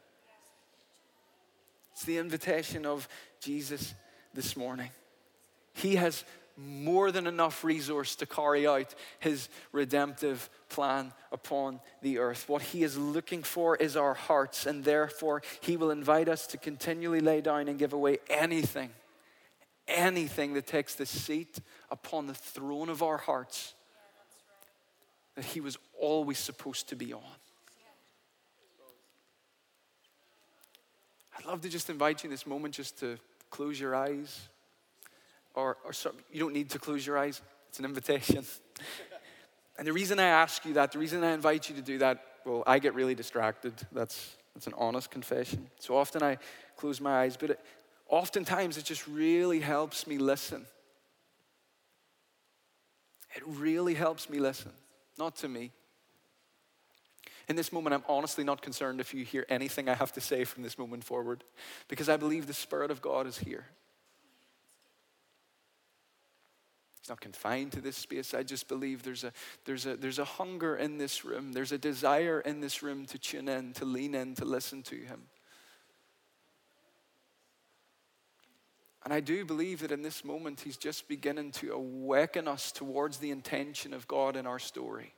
It's 1.91 2.05
the 2.05 2.17
invitation 2.17 2.85
of 2.85 3.09
Jesus 3.41 3.93
this 4.33 4.55
morning. 4.55 4.89
He 5.73 5.95
has 5.95 6.23
more 6.65 7.11
than 7.11 7.27
enough 7.27 7.63
resource 7.63 8.15
to 8.17 8.25
carry 8.25 8.67
out 8.67 8.93
his 9.19 9.49
redemptive 9.71 10.49
plan 10.69 11.13
upon 11.31 11.79
the 12.01 12.17
earth. 12.17 12.49
What 12.49 12.61
he 12.61 12.83
is 12.83 12.97
looking 12.97 13.43
for 13.43 13.75
is 13.75 13.95
our 13.95 14.13
hearts, 14.13 14.65
and 14.65 14.83
therefore 14.83 15.41
he 15.61 15.77
will 15.77 15.91
invite 15.91 16.27
us 16.27 16.47
to 16.47 16.57
continually 16.57 17.21
lay 17.21 17.41
down 17.41 17.67
and 17.67 17.79
give 17.79 17.93
away 17.93 18.17
anything, 18.29 18.89
anything 19.87 20.53
that 20.53 20.67
takes 20.67 20.95
the 20.95 21.05
seat 21.05 21.59
upon 21.89 22.27
the 22.27 22.33
throne 22.33 22.89
of 22.89 23.01
our 23.01 23.17
hearts 23.17 23.73
that 25.35 25.45
he 25.45 25.61
was 25.61 25.77
always 25.99 26.37
supposed 26.37 26.89
to 26.89 26.95
be 26.95 27.13
on. 27.13 27.21
I'd 31.37 31.45
love 31.45 31.61
to 31.61 31.69
just 31.69 31.89
invite 31.89 32.23
you 32.23 32.27
in 32.27 32.31
this 32.31 32.45
moment 32.45 32.73
just 32.73 32.99
to 32.99 33.17
close 33.49 33.79
your 33.79 33.95
eyes 33.95 34.49
or, 35.55 35.77
or 35.85 35.93
some, 35.93 36.13
you 36.31 36.39
don't 36.39 36.53
need 36.53 36.69
to 36.71 36.79
close 36.79 37.05
your 37.05 37.17
eyes, 37.17 37.41
it's 37.69 37.79
an 37.79 37.85
invitation. 37.85 38.45
and 39.77 39.88
the 39.88 39.93
reason 39.93 40.19
I 40.19 40.25
ask 40.25 40.65
you 40.65 40.73
that, 40.73 40.91
the 40.91 40.99
reason 40.99 41.23
I 41.23 41.33
invite 41.33 41.69
you 41.69 41.75
to 41.75 41.81
do 41.81 41.97
that, 41.99 42.23
well, 42.45 42.63
I 42.65 42.79
get 42.79 42.95
really 42.95 43.15
distracted. 43.15 43.73
That's, 43.91 44.35
that's 44.53 44.67
an 44.67 44.73
honest 44.77 45.12
confession. 45.12 45.67
So 45.79 45.97
often 45.97 46.23
I 46.23 46.38
close 46.77 46.99
my 47.01 47.21
eyes, 47.21 47.38
but 47.38 47.51
it, 47.51 47.59
oftentimes 48.07 48.77
it 48.77 48.85
just 48.85 49.07
really 49.07 49.59
helps 49.59 50.07
me 50.07 50.17
listen. 50.17 50.65
It 53.35 53.43
really 53.45 53.93
helps 53.93 54.29
me 54.29 54.39
listen, 54.39 54.71
not 55.17 55.35
to 55.38 55.47
me. 55.47 55.71
In 57.47 57.55
this 57.55 57.71
moment, 57.71 57.93
I'm 57.95 58.03
honestly 58.07 58.43
not 58.43 58.62
concerned 58.62 58.99
if 58.99 59.13
you 59.13 59.25
hear 59.25 59.45
anything 59.49 59.89
I 59.89 59.95
have 59.95 60.13
to 60.13 60.21
say 60.21 60.43
from 60.43 60.62
this 60.63 60.77
moment 60.77 61.03
forward, 61.03 61.43
because 61.88 62.07
I 62.07 62.17
believe 62.17 62.47
the 62.47 62.53
Spirit 62.53 62.91
of 62.91 63.01
God 63.01 63.25
is 63.27 63.38
here. 63.39 63.65
Not 67.09 67.19
confined 67.19 67.71
to 67.73 67.81
this 67.81 67.97
space. 67.97 68.33
I 68.33 68.43
just 68.43 68.67
believe 68.67 69.03
there's 69.03 69.23
a, 69.23 69.33
there's, 69.65 69.85
a, 69.85 69.95
there's 69.97 70.19
a 70.19 70.25
hunger 70.25 70.75
in 70.75 70.97
this 70.97 71.25
room. 71.25 71.51
There's 71.51 71.71
a 71.71 71.77
desire 71.77 72.39
in 72.41 72.61
this 72.61 72.81
room 72.81 73.05
to 73.07 73.17
tune 73.17 73.49
in, 73.49 73.73
to 73.73 73.85
lean 73.85 74.15
in, 74.15 74.35
to 74.35 74.45
listen 74.45 74.83
to 74.83 74.95
Him. 74.95 75.23
And 79.03 79.13
I 79.13 79.21
do 79.21 79.45
believe 79.45 79.81
that 79.81 79.91
in 79.91 80.01
this 80.01 80.23
moment, 80.23 80.61
He's 80.61 80.77
just 80.77 81.07
beginning 81.07 81.51
to 81.53 81.73
awaken 81.73 82.47
us 82.47 82.71
towards 82.71 83.17
the 83.17 83.31
intention 83.31 83.93
of 83.93 84.07
God 84.07 84.35
in 84.35 84.45
our 84.45 84.59
story. 84.59 85.13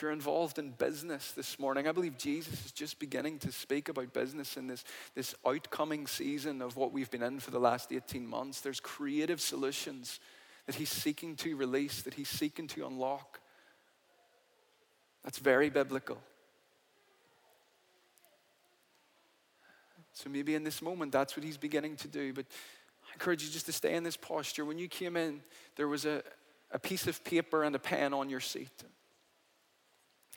If 0.00 0.02
you're 0.02 0.12
involved 0.12 0.58
in 0.58 0.70
business 0.70 1.32
this 1.32 1.58
morning, 1.58 1.86
I 1.86 1.92
believe 1.92 2.16
Jesus 2.16 2.64
is 2.64 2.72
just 2.72 2.98
beginning 2.98 3.38
to 3.40 3.52
speak 3.52 3.90
about 3.90 4.14
business 4.14 4.56
in 4.56 4.66
this, 4.66 4.82
this 5.14 5.34
outcoming 5.46 6.06
season 6.06 6.62
of 6.62 6.74
what 6.74 6.90
we've 6.90 7.10
been 7.10 7.22
in 7.22 7.38
for 7.38 7.50
the 7.50 7.58
last 7.58 7.92
18 7.92 8.26
months. 8.26 8.62
There's 8.62 8.80
creative 8.80 9.42
solutions 9.42 10.18
that 10.64 10.76
he's 10.76 10.88
seeking 10.88 11.36
to 11.36 11.54
release, 11.54 12.00
that 12.00 12.14
he's 12.14 12.30
seeking 12.30 12.66
to 12.68 12.86
unlock. 12.86 13.40
That's 15.22 15.38
very 15.38 15.68
biblical. 15.68 16.16
So 20.14 20.30
maybe 20.30 20.54
in 20.54 20.64
this 20.64 20.80
moment, 20.80 21.12
that's 21.12 21.36
what 21.36 21.44
he's 21.44 21.58
beginning 21.58 21.96
to 21.96 22.08
do. 22.08 22.32
But 22.32 22.46
I 23.06 23.12
encourage 23.12 23.44
you 23.44 23.50
just 23.50 23.66
to 23.66 23.72
stay 23.72 23.94
in 23.94 24.02
this 24.02 24.16
posture. 24.16 24.64
When 24.64 24.78
you 24.78 24.88
came 24.88 25.18
in, 25.18 25.42
there 25.76 25.88
was 25.88 26.06
a, 26.06 26.22
a 26.70 26.78
piece 26.78 27.06
of 27.06 27.22
paper 27.22 27.64
and 27.64 27.76
a 27.76 27.78
pen 27.78 28.14
on 28.14 28.30
your 28.30 28.40
seat. 28.40 28.82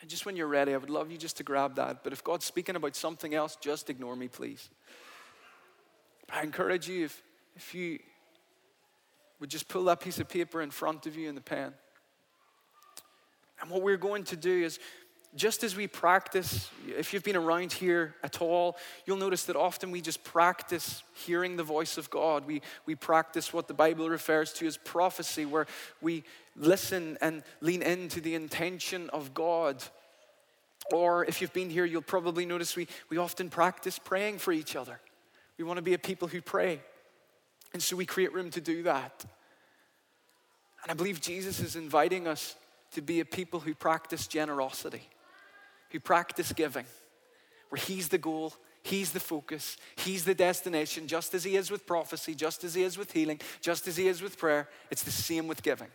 And 0.04 0.10
just 0.10 0.26
when 0.26 0.36
you're 0.36 0.48
ready, 0.48 0.74
I 0.74 0.78
would 0.78 0.90
love 0.90 1.14
you 1.14 1.18
just 1.18 1.38
to 1.38 1.44
grab 1.44 1.76
that. 1.76 2.04
But 2.04 2.12
if 2.12 2.22
God's 2.26 2.44
speaking 2.44 2.76
about 2.76 2.94
something 2.94 3.34
else, 3.34 3.56
just 3.56 3.90
ignore 3.90 4.18
me, 4.18 4.28
please. 4.28 4.70
I 6.30 6.44
encourage 6.44 6.90
you, 6.90 7.06
if, 7.06 7.24
if 7.56 7.74
you 7.74 8.00
would 9.40 9.50
just 9.50 9.70
pull 9.70 9.86
that 9.86 10.02
piece 10.02 10.20
of 10.20 10.28
paper 10.28 10.62
in 10.62 10.72
front 10.72 11.06
of 11.06 11.16
you 11.16 11.30
and 11.30 11.38
the 11.38 11.42
pen. 11.42 11.74
And 13.62 13.70
what 13.70 13.82
we're 13.82 13.96
going 13.96 14.26
to 14.26 14.36
do 14.36 14.64
is, 14.64 14.78
just 15.36 15.64
as 15.64 15.76
we 15.76 15.88
practice, 15.88 16.70
if 16.88 17.14
you've 17.14 17.24
been 17.24 17.36
around 17.36 17.74
here 17.74 18.16
at 18.24 18.42
all, 18.42 18.78
you'll 19.06 19.18
notice 19.18 19.46
that 19.46 19.56
often 19.56 19.90
we 19.90 20.02
just 20.02 20.24
practice 20.24 21.04
hearing 21.26 21.56
the 21.56 21.64
voice 21.64 21.98
of 21.98 22.10
God. 22.10 22.46
We, 22.46 22.62
we 22.86 22.96
practice 22.96 23.52
what 23.52 23.68
the 23.68 23.74
Bible 23.74 24.10
refers 24.10 24.54
to 24.54 24.68
as 24.68 24.78
prophecy, 24.78 25.46
where 25.46 25.66
we 26.02 26.24
listen 26.56 27.18
and 27.22 27.44
lean 27.62 27.82
into 27.82 28.22
the 28.22 28.36
intention 28.36 29.10
of 29.10 29.34
God. 29.34 29.84
Or 30.92 31.26
if 31.26 31.42
you've 31.42 31.54
been 31.54 31.70
here, 31.70 31.86
you'll 31.86 32.02
probably 32.02 32.46
notice 32.46 32.76
we, 32.76 32.88
we 33.10 33.18
often 33.18 33.50
practice 33.50 33.98
praying 33.98 34.38
for 34.38 34.52
each 34.52 34.76
other. 34.76 35.00
We 35.58 35.64
want 35.64 35.78
to 35.78 35.84
be 35.84 35.94
a 35.94 36.00
people 36.00 36.28
who 36.28 36.42
pray. 36.42 36.82
And 37.74 37.82
so 37.82 37.96
we 37.96 38.06
create 38.06 38.34
room 38.34 38.52
to 38.52 38.62
do 38.62 38.84
that. 38.84 39.26
And 40.84 40.92
I 40.92 40.94
believe 40.94 41.22
Jesus 41.22 41.60
is 41.60 41.76
inviting 41.76 42.28
us 42.28 42.56
to 42.92 43.02
be 43.02 43.20
a 43.20 43.26
people 43.26 43.60
who 43.60 43.74
practice 43.74 44.28
generosity, 44.28 45.02
who 45.94 46.00
practice 46.02 46.52
giving, 46.52 46.86
where 47.70 47.80
He's 47.80 48.10
the 48.10 48.18
goal, 48.18 48.54
He's 48.82 49.14
the 49.14 49.22
focus, 49.22 49.78
He's 49.96 50.26
the 50.26 50.36
destination, 50.36 51.08
just 51.08 51.34
as 51.34 51.46
He 51.46 51.56
is 51.56 51.72
with 51.72 51.88
prophecy, 51.88 52.36
just 52.36 52.66
as 52.66 52.74
He 52.74 52.84
is 52.84 52.98
with 52.98 53.14
healing, 53.14 53.40
just 53.62 53.88
as 53.88 53.96
He 53.96 54.10
is 54.10 54.22
with 54.22 54.38
prayer. 54.38 54.68
It's 54.92 55.04
the 55.04 55.12
same 55.12 55.48
with 55.48 55.64
giving. 55.64 55.88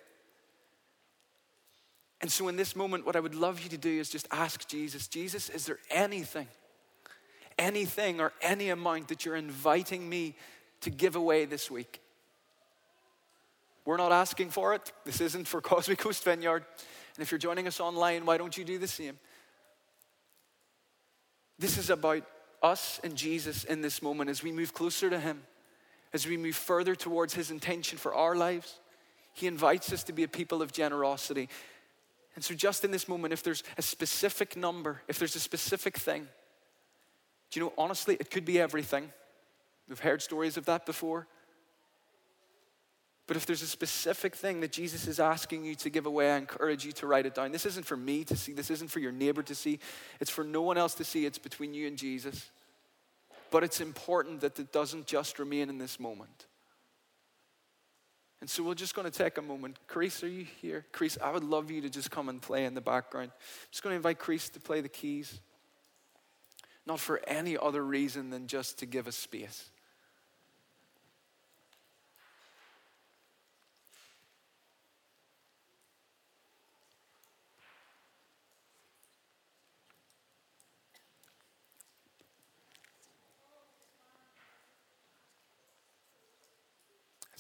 And 2.21 2.33
so, 2.33 2.49
in 2.49 2.57
this 2.57 2.75
moment, 2.75 3.05
what 3.05 3.15
I 3.15 3.21
would 3.21 3.35
love 3.35 3.61
you 3.61 3.69
to 3.69 3.77
do 3.77 4.01
is 4.01 4.09
just 4.09 4.27
ask 4.31 4.67
Jesus 4.67 5.07
Jesus, 5.07 5.51
is 5.51 5.67
there 5.67 5.79
anything, 5.91 6.49
anything, 7.59 8.21
or 8.21 8.33
any 8.41 8.71
amount 8.71 9.09
that 9.09 9.25
you're 9.25 9.37
inviting 9.37 10.09
me 10.09 10.35
to 10.81 10.91
give 10.91 11.17
away 11.17 11.45
this 11.45 11.71
week? 11.71 12.01
We're 13.85 13.97
not 13.97 14.13
asking 14.13 14.51
for 14.51 14.75
it. 14.75 14.93
This 15.05 15.21
isn't 15.21 15.49
for 15.49 15.61
Causeway 15.63 15.97
Coast 15.97 16.23
Vineyard. 16.25 16.65
And 17.17 17.23
if 17.23 17.33
you're 17.33 17.39
joining 17.39 17.67
us 17.67 17.81
online, 17.81 18.27
why 18.27 18.39
don't 18.39 18.57
you 18.57 18.65
do 18.65 18.79
the 18.79 18.87
same? 18.87 19.19
This 21.59 21.79
is 21.79 21.91
about 21.91 22.25
us 22.63 23.01
and 23.03 23.17
Jesus 23.17 23.65
in 23.65 23.81
this 23.81 24.03
moment 24.03 24.31
as 24.31 24.43
we 24.43 24.53
move 24.53 24.75
closer 24.75 25.11
to 25.11 25.19
Him, 25.19 25.43
as 26.13 26.27
we 26.27 26.37
move 26.37 26.57
further 26.57 26.95
towards 26.95 27.35
His 27.35 27.51
intention 27.51 27.99
for 27.99 28.15
our 28.15 28.37
lives. 28.37 28.79
He 29.35 29.47
invites 29.47 29.93
us 29.93 30.05
to 30.05 30.13
be 30.13 30.23
a 30.23 30.29
people 30.29 30.63
of 30.63 30.73
generosity. 30.73 31.49
And 32.35 32.45
so, 32.45 32.55
just 32.55 32.85
in 32.85 32.91
this 32.91 33.09
moment, 33.09 33.33
if 33.33 33.43
there's 33.43 33.63
a 33.77 33.83
specific 33.83 34.57
number, 34.57 35.03
if 35.09 35.19
there's 35.19 35.37
a 35.37 35.41
specific 35.41 35.97
thing, 35.97 36.29
do 37.51 37.61
you 37.61 37.67
know, 37.67 37.73
honestly, 37.79 38.17
it 38.21 38.31
could 38.31 38.45
be 38.45 38.61
everything. 38.61 39.11
We've 39.89 39.99
heard 39.99 40.23
stories 40.23 40.57
of 40.57 40.67
that 40.67 40.87
before. 40.87 41.27
But 43.29 43.37
if 43.37 43.45
there's 43.45 43.61
a 43.61 43.67
specific 43.67 44.35
thing 44.35 44.61
that 44.61 44.73
Jesus 44.73 45.07
is 45.07 45.21
asking 45.21 45.63
you 45.63 45.75
to 45.77 45.91
give 45.91 46.07
away, 46.07 46.33
I 46.33 46.39
encourage 46.39 46.87
you 46.87 46.93
to 46.93 47.07
write 47.07 47.27
it 47.27 47.35
down. 47.35 47.53
This 47.53 47.67
isn't 47.67 47.85
for 47.85 47.97
me 47.97 48.25
to 48.25 48.35
see, 48.35 48.55
this 48.55 48.71
isn't 48.71 48.89
for 48.89 49.01
your 49.01 49.13
neighbor 49.13 49.43
to 49.43 49.55
see, 49.55 49.81
it's 50.19 50.31
for 50.31 50.43
no 50.43 50.63
one 50.63 50.79
else 50.79 50.95
to 50.95 51.05
see. 51.05 51.27
It's 51.27 51.39
between 51.39 51.75
you 51.75 51.87
and 51.87 51.99
Jesus. 51.99 52.51
But 53.51 53.65
it's 53.65 53.83
important 53.83 54.41
that 54.41 54.59
it 54.59 54.73
doesn't 54.73 55.07
just 55.07 55.39
remain 55.39 55.69
in 55.69 55.77
this 55.77 56.01
moment. 56.01 56.47
And 58.41 58.49
so 58.49 58.63
we're 58.63 58.75
just 58.75 58.95
going 58.95 59.11
to 59.11 59.17
take 59.17 59.37
a 59.37 59.43
moment. 59.43 59.79
Chris, 59.87 60.23
are 60.25 60.29
you 60.29 60.47
here? 60.63 60.87
Chris, 60.93 61.19
I 61.23 61.31
would 61.31 61.45
love 61.45 61.71
you 61.71 61.83
to 61.83 61.91
just 61.91 62.11
come 62.11 62.31
and 62.31 62.41
play 62.41 62.65
in 62.65 62.75
the 62.75 62.81
background. 62.81 63.31
I'm 63.35 63.69
just 63.71 63.83
going 63.83 63.93
to 63.93 63.97
invite 63.97 64.19
Chris 64.19 64.49
to 64.51 64.61
play 64.61 64.81
the 64.81 64.89
keys. 64.89 65.39
Not 66.87 66.99
for 66.99 67.21
any 67.27 67.59
other 67.59 67.85
reason 67.85 68.31
than 68.31 68.47
just 68.47 68.79
to 68.79 68.87
give 68.87 69.07
us 69.07 69.17
space. 69.17 69.69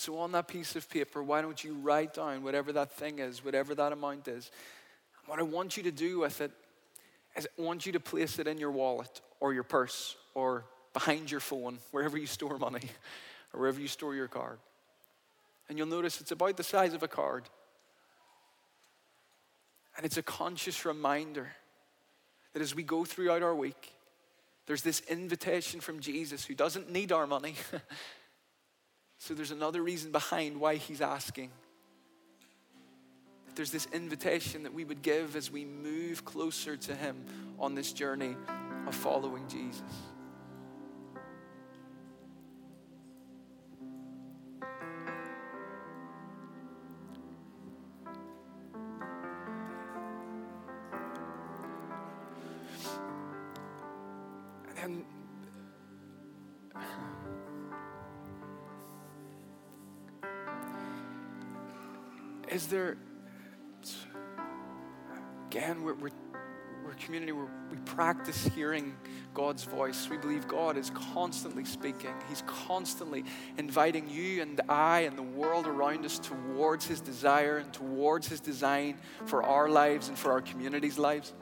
So, 0.08 0.16
on 0.20 0.32
that 0.32 0.48
piece 0.48 0.74
of 0.74 0.88
paper, 0.88 1.22
why 1.22 1.42
don't 1.42 1.62
you 1.62 1.74
write 1.74 2.14
down 2.14 2.42
whatever 2.42 2.72
that 2.72 2.92
thing 2.92 3.18
is, 3.18 3.44
whatever 3.44 3.74
that 3.74 3.92
amount 3.92 4.26
is? 4.26 4.50
What 5.26 5.38
I 5.38 5.42
want 5.42 5.76
you 5.76 5.82
to 5.82 5.90
do 5.90 6.20
with 6.20 6.40
it 6.40 6.50
is 7.36 7.46
I 7.46 7.60
want 7.60 7.84
you 7.84 7.92
to 7.92 8.00
place 8.00 8.38
it 8.38 8.46
in 8.46 8.56
your 8.56 8.70
wallet 8.70 9.20
or 9.38 9.52
your 9.52 9.64
purse 9.64 10.16
or 10.32 10.64
behind 10.94 11.30
your 11.30 11.40
phone, 11.40 11.76
wherever 11.90 12.16
you 12.16 12.24
store 12.24 12.56
money 12.56 12.88
or 13.52 13.60
wherever 13.60 13.78
you 13.78 13.86
store 13.86 14.14
your 14.14 14.28
card. 14.28 14.58
And 15.68 15.76
you'll 15.76 15.88
notice 15.88 16.22
it's 16.22 16.32
about 16.32 16.56
the 16.56 16.64
size 16.64 16.94
of 16.94 17.02
a 17.02 17.08
card. 17.08 17.44
And 19.94 20.06
it's 20.06 20.16
a 20.16 20.22
conscious 20.22 20.86
reminder 20.86 21.52
that 22.54 22.62
as 22.62 22.74
we 22.74 22.82
go 22.82 23.04
throughout 23.04 23.42
our 23.42 23.54
week, 23.54 23.92
there's 24.64 24.80
this 24.80 25.00
invitation 25.10 25.80
from 25.80 26.00
Jesus 26.00 26.46
who 26.46 26.54
doesn't 26.54 26.90
need 26.90 27.12
our 27.12 27.26
money. 27.26 27.56
so 29.18 29.34
there's 29.34 29.50
another 29.50 29.82
reason 29.82 30.12
behind 30.12 30.60
why 30.60 30.76
he's 30.76 31.00
asking. 31.00 31.50
There's 33.54 33.72
this 33.72 33.88
invitation 33.92 34.62
that 34.62 34.72
we 34.72 34.84
would 34.84 35.02
give 35.02 35.34
as 35.34 35.50
we 35.50 35.64
move 35.64 36.24
closer 36.24 36.76
to 36.76 36.94
him 36.94 37.24
on 37.58 37.74
this 37.74 37.92
journey 37.92 38.36
of 38.86 38.94
following 38.94 39.48
Jesus. 39.48 39.82
There 62.68 62.96
again 65.46 65.82
we're, 65.82 65.94
we're, 65.94 66.10
we're 66.84 66.90
a 66.90 66.96
community 66.96 67.32
where 67.32 67.48
we 67.70 67.78
practice 67.78 68.46
hearing 68.54 68.94
god's 69.32 69.64
voice. 69.64 70.08
We 70.10 70.18
believe 70.18 70.46
god 70.48 70.76
is 70.76 70.90
constantly 70.90 71.64
speaking. 71.64 72.14
He's 72.28 72.42
constantly 72.46 73.24
inviting 73.56 74.08
you 74.08 74.42
and 74.42 74.60
i 74.68 75.00
and 75.00 75.16
the 75.16 75.22
world 75.22 75.66
around 75.66 76.04
us 76.04 76.18
towards 76.18 76.86
his 76.86 77.00
desire 77.00 77.58
and 77.58 77.72
towards 77.72 78.28
his 78.28 78.40
design 78.40 78.98
for 79.26 79.42
our 79.42 79.68
lives 79.68 80.08
and 80.08 80.18
for 80.18 80.32
our 80.32 80.40
community's 80.40 80.98
lives. 80.98 81.32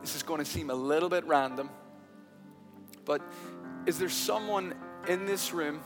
This 0.00 0.16
is 0.16 0.22
going 0.22 0.38
to 0.38 0.50
seem 0.50 0.70
a 0.70 0.74
little 0.74 1.08
bit 1.08 1.24
random 1.26 1.70
but 3.04 3.22
is 3.86 3.98
there 3.98 4.08
someone 4.08 4.74
in 5.08 5.26
this 5.26 5.52
room 5.52 5.80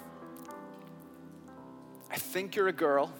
I 2.15 2.17
think 2.17 2.55
you're 2.55 2.69
a 2.69 2.73
girl 2.73 3.13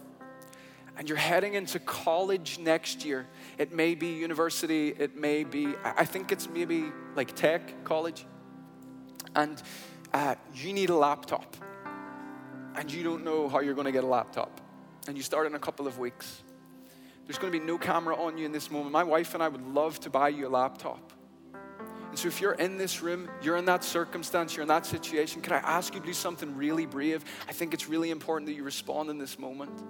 and 0.97 1.09
you're 1.09 1.19
heading 1.19 1.55
into 1.55 1.81
college 1.81 2.61
next 2.61 3.05
year. 3.05 3.27
It 3.59 3.73
may 3.73 3.97
be 3.97 4.07
university, 4.07 4.95
it 4.97 5.17
may 5.17 5.43
be, 5.43 5.75
I 5.83 6.05
think 6.05 6.31
it's 6.31 6.49
maybe 6.49 6.93
like 7.17 7.35
tech 7.35 7.83
college. 7.83 8.25
And 9.35 9.61
uh, 10.13 10.37
you 10.55 10.73
need 10.73 10.91
a 10.91 10.95
laptop. 10.95 11.57
And 12.77 12.89
you 12.93 13.03
don't 13.03 13.25
know 13.25 13.49
how 13.49 13.59
you're 13.59 13.75
going 13.75 13.87
to 13.87 13.93
get 13.93 14.05
a 14.05 14.07
laptop. 14.07 14.61
And 15.09 15.17
you 15.17 15.25
start 15.25 15.49
in 15.49 15.57
a 15.57 15.59
couple 15.59 15.89
of 15.89 15.99
weeks. 15.99 16.45
There's 17.27 17.39
going 17.39 17.53
to 17.53 17.59
be 17.59 17.67
no 17.67 17.79
camera 17.79 18.15
on 18.15 18.39
you 18.39 18.47
in 18.47 18.53
this 18.53 18.71
moment. 18.71 18.93
My 18.93 19.03
wife 19.03 19.35
and 19.35 19.43
I 19.43 19.49
would 19.49 19.67
love 19.75 19.99
to 20.01 20.11
buy 20.11 20.29
you 20.29 20.47
a 20.47 20.51
laptop. 20.51 21.13
And 22.15 22.19
so, 22.21 22.29
if 22.29 22.41
you're 22.41 22.53
in 22.53 22.79
this 22.79 23.03
room, 23.03 23.29
you're 23.43 23.57
in 23.57 23.65
that 23.65 23.83
circumstance, 23.83 24.55
you're 24.55 24.63
in 24.63 24.69
that 24.69 24.87
situation, 24.87 25.43
can 25.43 25.53
I 25.53 25.57
ask 25.57 25.95
you 25.95 25.99
to 25.99 26.07
do 26.07 26.13
something 26.13 26.57
really 26.57 26.87
brave? 26.87 27.25
I 27.49 27.53
think 27.53 27.75
it's 27.75 27.89
really 27.89 28.13
important 28.13 28.47
that 28.47 28.53
you 28.53 28.63
respond 28.63 29.11
in 29.11 29.19
this 29.19 29.37
moment. 29.37 29.83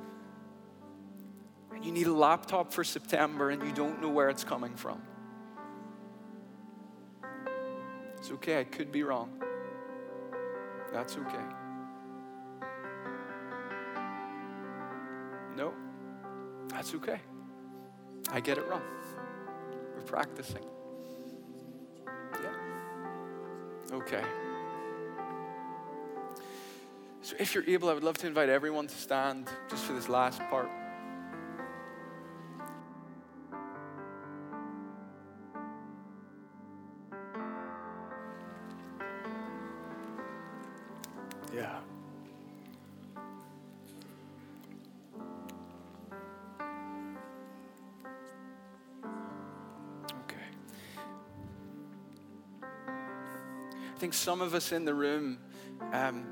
You 1.83 1.93
need 1.93 2.07
a 2.07 2.15
laptop 2.15 2.73
for 2.73 2.83
September 2.83 3.51
and 3.51 3.63
you 3.63 3.73
don't 3.73 4.01
know 4.01 4.09
where 4.09 4.31
it's 4.31 4.43
coming 4.43 4.75
from. 4.75 5.03
It's 8.17 8.31
okay, 8.31 8.59
I 8.59 8.65
could 8.65 8.91
be 8.91 9.03
wrong. 9.03 9.31
That's 10.95 11.19
okay. 11.19 11.45
No, 15.59 15.75
that's 16.69 16.95
okay. 16.95 17.21
I 18.33 18.41
get 18.41 18.57
it 18.57 18.67
wrong. 18.67 18.81
We're 19.95 20.01
practicing. 20.05 20.65
Okay. 23.93 24.23
So, 27.23 27.37
if 27.39 27.55
you're 27.55 27.65
able, 27.67 27.89
I 27.89 27.95
would 27.95 28.05
love 28.05 28.19
to 28.19 28.27
invite 28.27 28.49
everyone 28.49 28.87
to 28.87 28.95
stand 28.95 29.49
just 29.71 29.85
for 29.85 29.95
this 29.95 30.09
last 30.09 30.41
part. 30.51 30.69
Some 54.35 54.43
of 54.43 54.53
us 54.53 54.73
in 54.73 54.85
the 54.85 54.93
room, 54.93 55.39
um, 55.93 56.27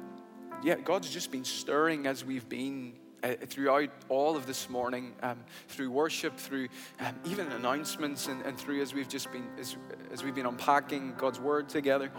yeah, 0.61 0.75
God's 0.75 1.09
just 1.09 1.31
been 1.31 1.45
stirring 1.45 2.09
as 2.09 2.25
we've 2.25 2.49
been 2.49 2.95
uh, 3.23 3.35
throughout 3.47 3.91
all 4.09 4.37
of 4.37 4.45
this 4.45 4.69
morning, 4.69 5.15
um, 5.23 5.39
through 5.69 5.89
worship, 5.89 6.37
through 6.37 6.67
um, 6.99 7.15
even 7.25 7.47
announcements, 7.53 8.27
and, 8.27 8.43
and, 8.43 8.59
through 8.59 8.83
as 8.83 8.93
we've 8.93 9.09
just 9.09 9.31
been 9.31 9.47
as, 9.57 9.77
as, 10.13 10.25
we've 10.25 10.35
been 10.35 10.47
unpacking 10.47 11.15
God's 11.17 11.39
word 11.39 11.69
together. 11.69 12.11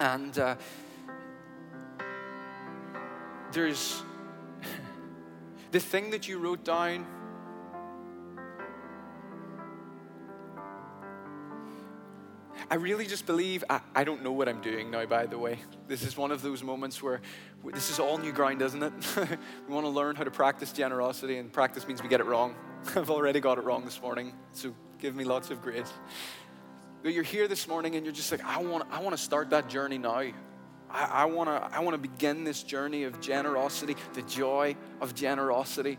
And 0.00 0.38
uh, 0.38 0.56
there's 3.52 4.02
the 5.70 5.80
thing 5.80 6.10
that 6.10 6.28
you 6.28 6.36
wrote 6.36 6.62
down 6.62 7.06
I 12.70 12.76
really 12.76 13.06
just 13.06 13.26
believe, 13.26 13.62
I, 13.68 13.80
I, 13.94 14.04
don't 14.04 14.22
know 14.22 14.32
what 14.32 14.48
I'm 14.48 14.60
doing 14.62 14.90
now, 14.90 15.04
by 15.04 15.26
the 15.26 15.38
way. 15.38 15.58
This 15.86 16.02
is 16.02 16.16
one 16.16 16.30
of 16.30 16.40
those 16.40 16.62
moments 16.62 17.02
where 17.02 17.20
this 17.74 17.90
is 17.90 17.98
all 17.98 18.16
new 18.16 18.32
ground, 18.32 18.62
isn't 18.62 18.82
it? 18.82 18.92
we 19.68 19.74
want 19.74 19.84
to 19.84 19.90
learn 19.90 20.16
how 20.16 20.24
to 20.24 20.30
practice 20.30 20.72
generosity, 20.72 21.36
and 21.36 21.52
practice 21.52 21.86
means 21.86 22.02
we 22.02 22.08
get 22.08 22.20
it 22.20 22.26
wrong. 22.26 22.54
I've 22.96 23.10
already 23.10 23.40
got 23.40 23.58
it 23.58 23.64
wrong 23.64 23.84
this 23.84 24.00
morning, 24.00 24.32
so 24.52 24.74
give 24.98 25.14
me 25.14 25.24
lots 25.24 25.50
of 25.50 25.60
grace. 25.60 25.92
But 27.02 27.12
you're 27.12 27.22
here 27.22 27.48
this 27.48 27.68
morning 27.68 27.96
and 27.96 28.06
you're 28.06 28.14
just 28.14 28.32
like, 28.32 28.42
I 28.44 28.58
want, 28.58 28.84
I 28.90 29.00
want 29.00 29.14
to 29.14 29.22
start 29.22 29.50
that 29.50 29.68
journey 29.68 29.98
now. 29.98 30.14
I, 30.14 30.32
I 30.90 31.24
want 31.26 31.48
to 31.50 31.76
I 31.76 31.80
want 31.80 31.94
to 31.94 32.08
begin 32.08 32.44
this 32.44 32.62
journey 32.62 33.02
of 33.02 33.20
generosity, 33.20 33.96
the 34.14 34.22
joy 34.22 34.76
of 35.02 35.14
generosity. 35.14 35.98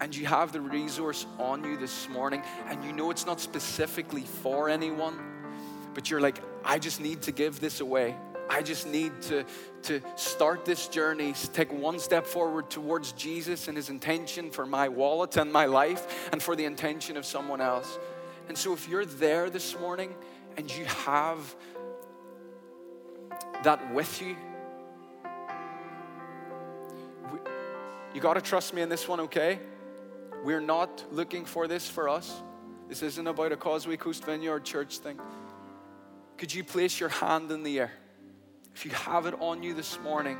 And 0.00 0.14
you 0.14 0.26
have 0.26 0.52
the 0.52 0.60
resource 0.60 1.26
on 1.38 1.64
you 1.64 1.76
this 1.76 2.08
morning, 2.08 2.42
and 2.68 2.84
you 2.84 2.92
know 2.92 3.10
it's 3.10 3.26
not 3.26 3.40
specifically 3.40 4.22
for 4.22 4.68
anyone 4.68 5.33
but 5.94 6.10
you're 6.10 6.20
like, 6.20 6.38
I 6.64 6.78
just 6.78 7.00
need 7.00 7.22
to 7.22 7.32
give 7.32 7.60
this 7.60 7.80
away. 7.80 8.16
I 8.50 8.62
just 8.62 8.86
need 8.86 9.12
to, 9.22 9.44
to 9.84 10.00
start 10.16 10.64
this 10.64 10.88
journey, 10.88 11.34
take 11.52 11.72
one 11.72 11.98
step 11.98 12.26
forward 12.26 12.70
towards 12.70 13.12
Jesus 13.12 13.68
and 13.68 13.76
his 13.76 13.88
intention 13.88 14.50
for 14.50 14.66
my 14.66 14.88
wallet 14.88 15.36
and 15.36 15.52
my 15.52 15.66
life 15.66 16.28
and 16.32 16.42
for 16.42 16.54
the 16.54 16.64
intention 16.64 17.16
of 17.16 17.24
someone 17.24 17.60
else. 17.60 17.98
And 18.48 18.58
so, 18.58 18.74
if 18.74 18.88
you're 18.88 19.06
there 19.06 19.48
this 19.48 19.78
morning 19.80 20.14
and 20.56 20.70
you 20.76 20.84
have 20.84 21.56
that 23.62 23.94
with 23.94 24.20
you, 24.20 24.36
you 28.14 28.20
got 28.20 28.34
to 28.34 28.42
trust 28.42 28.74
me 28.74 28.82
in 28.82 28.88
this 28.88 29.08
one, 29.08 29.20
okay? 29.20 29.58
We're 30.44 30.60
not 30.60 31.04
looking 31.10 31.46
for 31.46 31.66
this 31.66 31.88
for 31.88 32.08
us. 32.08 32.42
This 32.88 33.02
isn't 33.02 33.26
about 33.26 33.50
a 33.50 33.56
Causeway 33.56 33.96
Coast 33.96 34.24
Vineyard 34.24 34.64
church 34.64 34.98
thing. 34.98 35.18
Could 36.36 36.52
you 36.52 36.64
place 36.64 36.98
your 36.98 37.08
hand 37.08 37.50
in 37.50 37.62
the 37.62 37.80
air? 37.80 37.92
If 38.74 38.84
you 38.84 38.90
have 38.90 39.26
it 39.26 39.34
on 39.40 39.62
you 39.62 39.72
this 39.72 39.98
morning, 40.00 40.36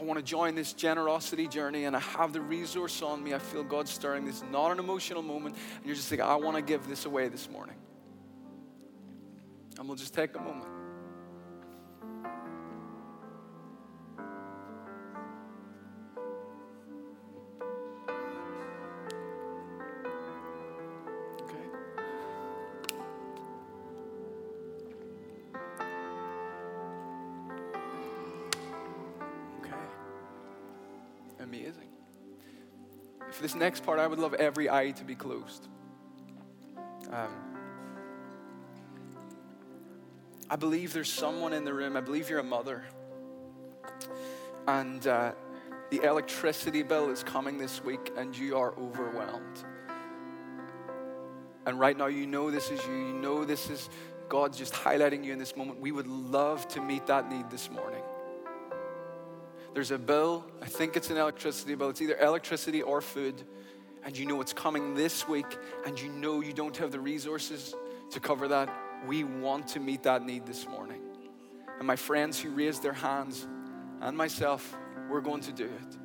I 0.00 0.02
want 0.02 0.18
to 0.18 0.24
join 0.24 0.54
this 0.54 0.72
generosity 0.72 1.46
journey 1.46 1.84
and 1.84 1.94
I 1.94 1.98
have 1.98 2.32
the 2.32 2.40
resource 2.40 3.02
on 3.02 3.22
me. 3.22 3.34
I 3.34 3.38
feel 3.38 3.62
God 3.62 3.86
stirring. 3.86 4.24
This 4.24 4.36
is 4.36 4.44
not 4.50 4.70
an 4.70 4.78
emotional 4.78 5.20
moment. 5.20 5.56
And 5.76 5.84
you're 5.84 5.94
just 5.94 6.10
like, 6.10 6.20
I 6.20 6.36
want 6.36 6.56
to 6.56 6.62
give 6.62 6.88
this 6.88 7.04
away 7.04 7.28
this 7.28 7.50
morning. 7.50 7.76
And 9.78 9.86
we'll 9.86 9.96
just 9.96 10.14
take 10.14 10.34
a 10.36 10.40
moment. 10.40 10.79
For 33.32 33.42
this 33.42 33.54
next 33.54 33.84
part, 33.84 33.98
I 33.98 34.06
would 34.06 34.18
love 34.18 34.34
every 34.34 34.68
eye 34.68 34.90
to 34.92 35.04
be 35.04 35.14
closed. 35.14 35.68
Um, 37.10 37.28
I 40.48 40.56
believe 40.56 40.92
there's 40.92 41.12
someone 41.12 41.52
in 41.52 41.64
the 41.64 41.72
room, 41.72 41.96
I 41.96 42.00
believe 42.00 42.28
you're 42.28 42.40
a 42.40 42.44
mother, 42.44 42.84
and 44.66 45.06
uh, 45.06 45.32
the 45.90 46.02
electricity 46.02 46.82
bill 46.82 47.10
is 47.10 47.22
coming 47.22 47.58
this 47.58 47.82
week 47.84 48.12
and 48.16 48.36
you 48.36 48.56
are 48.56 48.74
overwhelmed. 48.78 49.64
And 51.66 51.78
right 51.78 51.96
now, 51.96 52.06
you 52.06 52.26
know 52.26 52.50
this 52.50 52.70
is 52.70 52.84
you, 52.86 52.92
you 52.92 53.12
know 53.12 53.44
this 53.44 53.70
is 53.70 53.90
God's 54.28 54.58
just 54.58 54.72
highlighting 54.72 55.24
you 55.24 55.32
in 55.32 55.38
this 55.38 55.56
moment. 55.56 55.80
We 55.80 55.92
would 55.92 56.06
love 56.06 56.66
to 56.68 56.80
meet 56.80 57.06
that 57.06 57.30
need 57.30 57.50
this 57.50 57.70
morning. 57.70 58.02
There's 59.72 59.92
a 59.92 59.98
bill, 59.98 60.44
I 60.60 60.66
think 60.66 60.96
it's 60.96 61.10
an 61.10 61.16
electricity 61.16 61.74
bill, 61.74 61.90
it's 61.90 62.02
either 62.02 62.18
electricity 62.18 62.82
or 62.82 63.00
food, 63.00 63.42
and 64.04 64.16
you 64.16 64.26
know 64.26 64.40
it's 64.40 64.52
coming 64.52 64.94
this 64.94 65.28
week, 65.28 65.58
and 65.86 66.00
you 66.00 66.08
know 66.08 66.40
you 66.40 66.52
don't 66.52 66.76
have 66.78 66.90
the 66.90 67.00
resources 67.00 67.74
to 68.10 68.20
cover 68.20 68.48
that 68.48 68.68
we 69.06 69.24
want 69.24 69.68
to 69.68 69.80
meet 69.80 70.02
that 70.02 70.24
need 70.24 70.46
this 70.46 70.66
morning. 70.66 71.00
And 71.78 71.86
my 71.86 71.96
friends 71.96 72.38
who 72.40 72.50
raised 72.50 72.82
their 72.82 72.92
hands 72.92 73.46
and 74.00 74.16
myself, 74.16 74.76
we're 75.08 75.20
going 75.20 75.40
to 75.42 75.52
do 75.52 75.64
it. 75.64 75.96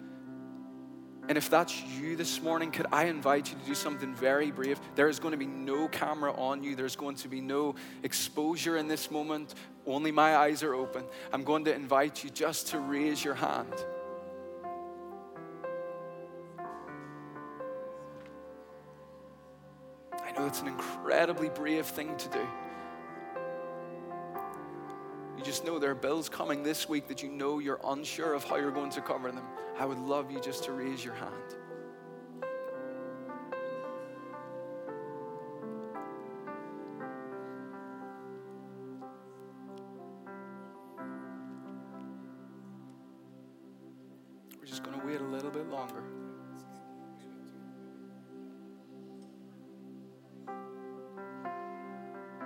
Mm-hmm. 1.25 1.29
And 1.29 1.37
if 1.37 1.49
that's 1.49 1.81
you 1.81 2.15
this 2.15 2.41
morning, 2.41 2.69
could 2.71 2.85
I 2.91 3.05
invite 3.05 3.51
you 3.51 3.57
to 3.57 3.65
do 3.65 3.75
something 3.75 4.13
very 4.13 4.51
brave? 4.51 4.79
There 4.95 5.09
is 5.09 5.19
going 5.19 5.31
to 5.31 5.37
be 5.37 5.47
no 5.47 5.87
camera 5.87 6.31
on 6.33 6.63
you. 6.63 6.75
There's 6.75 6.95
going 6.95 7.15
to 7.17 7.27
be 7.27 7.41
no 7.41 7.73
exposure 8.03 8.77
in 8.77 8.87
this 8.87 9.09
moment. 9.09 9.55
Only 9.87 10.11
my 10.11 10.37
eyes 10.37 10.61
are 10.61 10.75
open. 10.75 11.03
I'm 11.33 11.43
going 11.43 11.65
to 11.65 11.73
invite 11.73 12.23
you 12.23 12.29
just 12.29 12.67
to 12.67 12.79
raise 12.79 13.23
your 13.23 13.33
hand. 13.33 13.73
I 20.23 20.31
know 20.37 20.45
it's 20.45 20.61
an 20.61 20.67
incredibly 20.67 21.49
brave 21.49 21.87
thing 21.87 22.15
to 22.17 22.29
do 22.29 22.47
know 25.63 25.79
there 25.79 25.91
are 25.91 25.95
bills 25.95 26.27
coming 26.27 26.63
this 26.63 26.89
week 26.89 27.07
that 27.07 27.23
you 27.23 27.29
know 27.29 27.59
you're 27.59 27.79
unsure 27.85 28.33
of 28.33 28.43
how 28.43 28.55
you're 28.57 28.71
going 28.71 28.89
to 28.91 29.01
cover 29.01 29.31
them, 29.31 29.45
I 29.79 29.85
would 29.85 29.99
love 29.99 30.31
you 30.31 30.39
just 30.41 30.63
to 30.65 30.71
raise 30.71 31.05
your 31.05 31.13
hand. 31.13 31.33
We're 44.59 44.65
just 44.65 44.83
going 44.83 44.99
to 44.99 45.05
wait 45.05 45.21
a 45.21 45.23
little 45.23 45.51
bit 45.51 45.69
longer. 45.69 46.03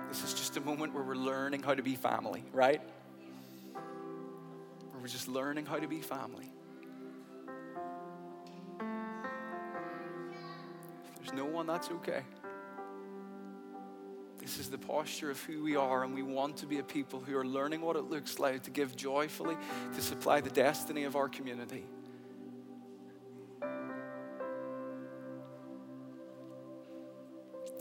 This 0.08 0.24
is 0.24 0.34
just 0.34 0.56
a 0.56 0.60
moment 0.60 0.92
where 0.92 1.04
we're 1.04 1.14
learning 1.14 1.62
how 1.62 1.74
to 1.74 1.82
be 1.82 1.94
family, 1.94 2.44
right? 2.52 2.82
Just 5.10 5.26
learning 5.26 5.66
how 5.66 5.76
to 5.76 5.88
be 5.88 6.00
family. 6.00 6.52
If 11.08 11.16
there's 11.16 11.32
no 11.32 11.46
one, 11.46 11.66
that's 11.66 11.90
okay. 11.90 12.22
This 14.38 14.58
is 14.60 14.70
the 14.70 14.78
posture 14.78 15.28
of 15.30 15.42
who 15.42 15.64
we 15.64 15.74
are, 15.74 16.04
and 16.04 16.14
we 16.14 16.22
want 16.22 16.58
to 16.58 16.66
be 16.66 16.78
a 16.78 16.84
people 16.84 17.18
who 17.18 17.36
are 17.36 17.44
learning 17.44 17.80
what 17.80 17.96
it 17.96 18.04
looks 18.04 18.38
like 18.38 18.62
to 18.62 18.70
give 18.70 18.94
joyfully, 18.94 19.56
to 19.94 20.00
supply 20.00 20.40
the 20.40 20.48
destiny 20.48 21.02
of 21.02 21.16
our 21.16 21.28
community. 21.28 21.84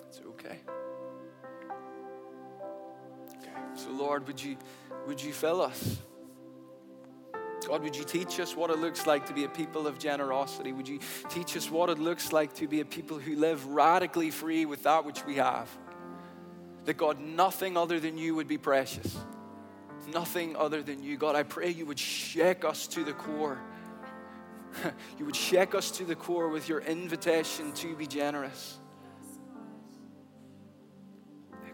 It's 0.07 0.19
okay. 0.25 0.57
Okay. 3.37 3.59
So, 3.75 3.91
Lord, 3.91 4.25
would 4.25 4.43
you, 4.43 4.57
would 5.05 5.21
you 5.21 5.31
fill 5.31 5.61
us? 5.61 5.99
God, 7.69 7.83
would 7.83 7.95
you 7.95 8.03
teach 8.03 8.39
us 8.39 8.55
what 8.55 8.71
it 8.71 8.79
looks 8.79 9.05
like 9.05 9.27
to 9.27 9.33
be 9.33 9.43
a 9.43 9.47
people 9.47 9.85
of 9.85 9.99
generosity? 9.99 10.73
Would 10.73 10.87
you 10.87 10.97
teach 11.29 11.55
us 11.55 11.69
what 11.69 11.91
it 11.91 11.99
looks 11.99 12.33
like 12.33 12.53
to 12.55 12.67
be 12.67 12.79
a 12.79 12.85
people 12.85 13.19
who 13.19 13.35
live 13.35 13.63
radically 13.67 14.31
free 14.31 14.65
with 14.65 14.81
that 14.83 15.05
which 15.05 15.23
we 15.23 15.35
have? 15.35 15.69
That 16.85 16.97
God, 16.97 17.19
nothing 17.19 17.77
other 17.77 17.99
than 17.99 18.17
you 18.17 18.33
would 18.33 18.47
be 18.47 18.57
precious. 18.57 19.15
Nothing 20.11 20.55
other 20.55 20.81
than 20.81 21.03
you. 21.03 21.15
God, 21.15 21.35
I 21.35 21.43
pray 21.43 21.69
you 21.69 21.85
would 21.85 21.99
shake 21.99 22.65
us 22.65 22.87
to 22.87 23.03
the 23.03 23.13
core. 23.13 23.61
you 25.19 25.25
would 25.25 25.35
shake 25.35 25.75
us 25.75 25.91
to 25.91 26.05
the 26.05 26.15
core 26.15 26.49
with 26.49 26.67
your 26.67 26.79
invitation 26.79 27.71
to 27.73 27.95
be 27.95 28.07
generous. 28.07 28.79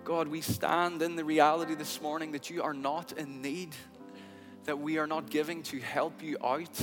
God, 0.03 0.27
we 0.27 0.41
stand 0.41 1.01
in 1.01 1.15
the 1.15 1.23
reality 1.23 1.73
this 1.73 2.01
morning 2.01 2.33
that 2.33 2.49
you 2.49 2.61
are 2.63 2.73
not 2.73 3.13
in 3.13 3.41
need, 3.41 3.73
that 4.65 4.79
we 4.79 4.97
are 4.97 5.07
not 5.07 5.29
giving 5.29 5.63
to 5.63 5.79
help 5.79 6.21
you 6.21 6.37
out. 6.43 6.79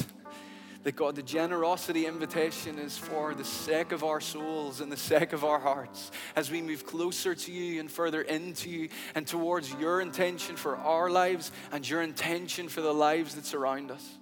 That 0.85 0.97
God, 0.97 1.15
the 1.15 1.23
generosity 1.23 2.07
invitation 2.07 2.79
is 2.79 2.99
for 2.99 3.35
the 3.35 3.45
sake 3.45 3.93
of 3.93 4.03
our 4.03 4.21
souls 4.21 4.81
and 4.81 4.91
the 4.91 4.97
sake 4.97 5.33
of 5.33 5.45
our 5.45 5.61
hearts 5.61 6.11
as 6.35 6.51
we 6.51 6.61
move 6.61 6.85
closer 6.85 7.37
to 7.37 7.53
you 7.53 7.79
and 7.79 7.89
further 7.89 8.23
into 8.23 8.69
you 8.69 8.89
and 9.15 9.25
towards 9.25 9.73
your 9.75 10.01
intention 10.01 10.57
for 10.57 10.77
our 10.77 11.09
lives 11.09 11.53
and 11.71 11.89
your 11.89 12.03
intention 12.03 12.69
for 12.69 12.81
the 12.81 12.93
lives 12.93 13.37
that 13.37 13.47
surround 13.47 13.93
us. 13.93 14.19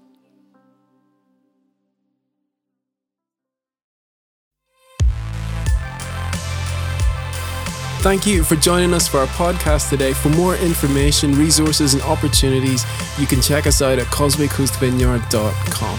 Thank 8.00 8.26
you 8.26 8.42
for 8.44 8.56
joining 8.56 8.94
us 8.94 9.06
for 9.06 9.18
our 9.18 9.26
podcast 9.26 9.90
today. 9.90 10.14
For 10.14 10.30
more 10.30 10.56
information, 10.56 11.34
resources, 11.34 11.92
and 11.92 12.02
opportunities, 12.04 12.86
you 13.18 13.26
can 13.26 13.42
check 13.42 13.66
us 13.66 13.82
out 13.82 13.98
at 13.98 14.06
causewaycoastvineyard.com. 14.06 15.98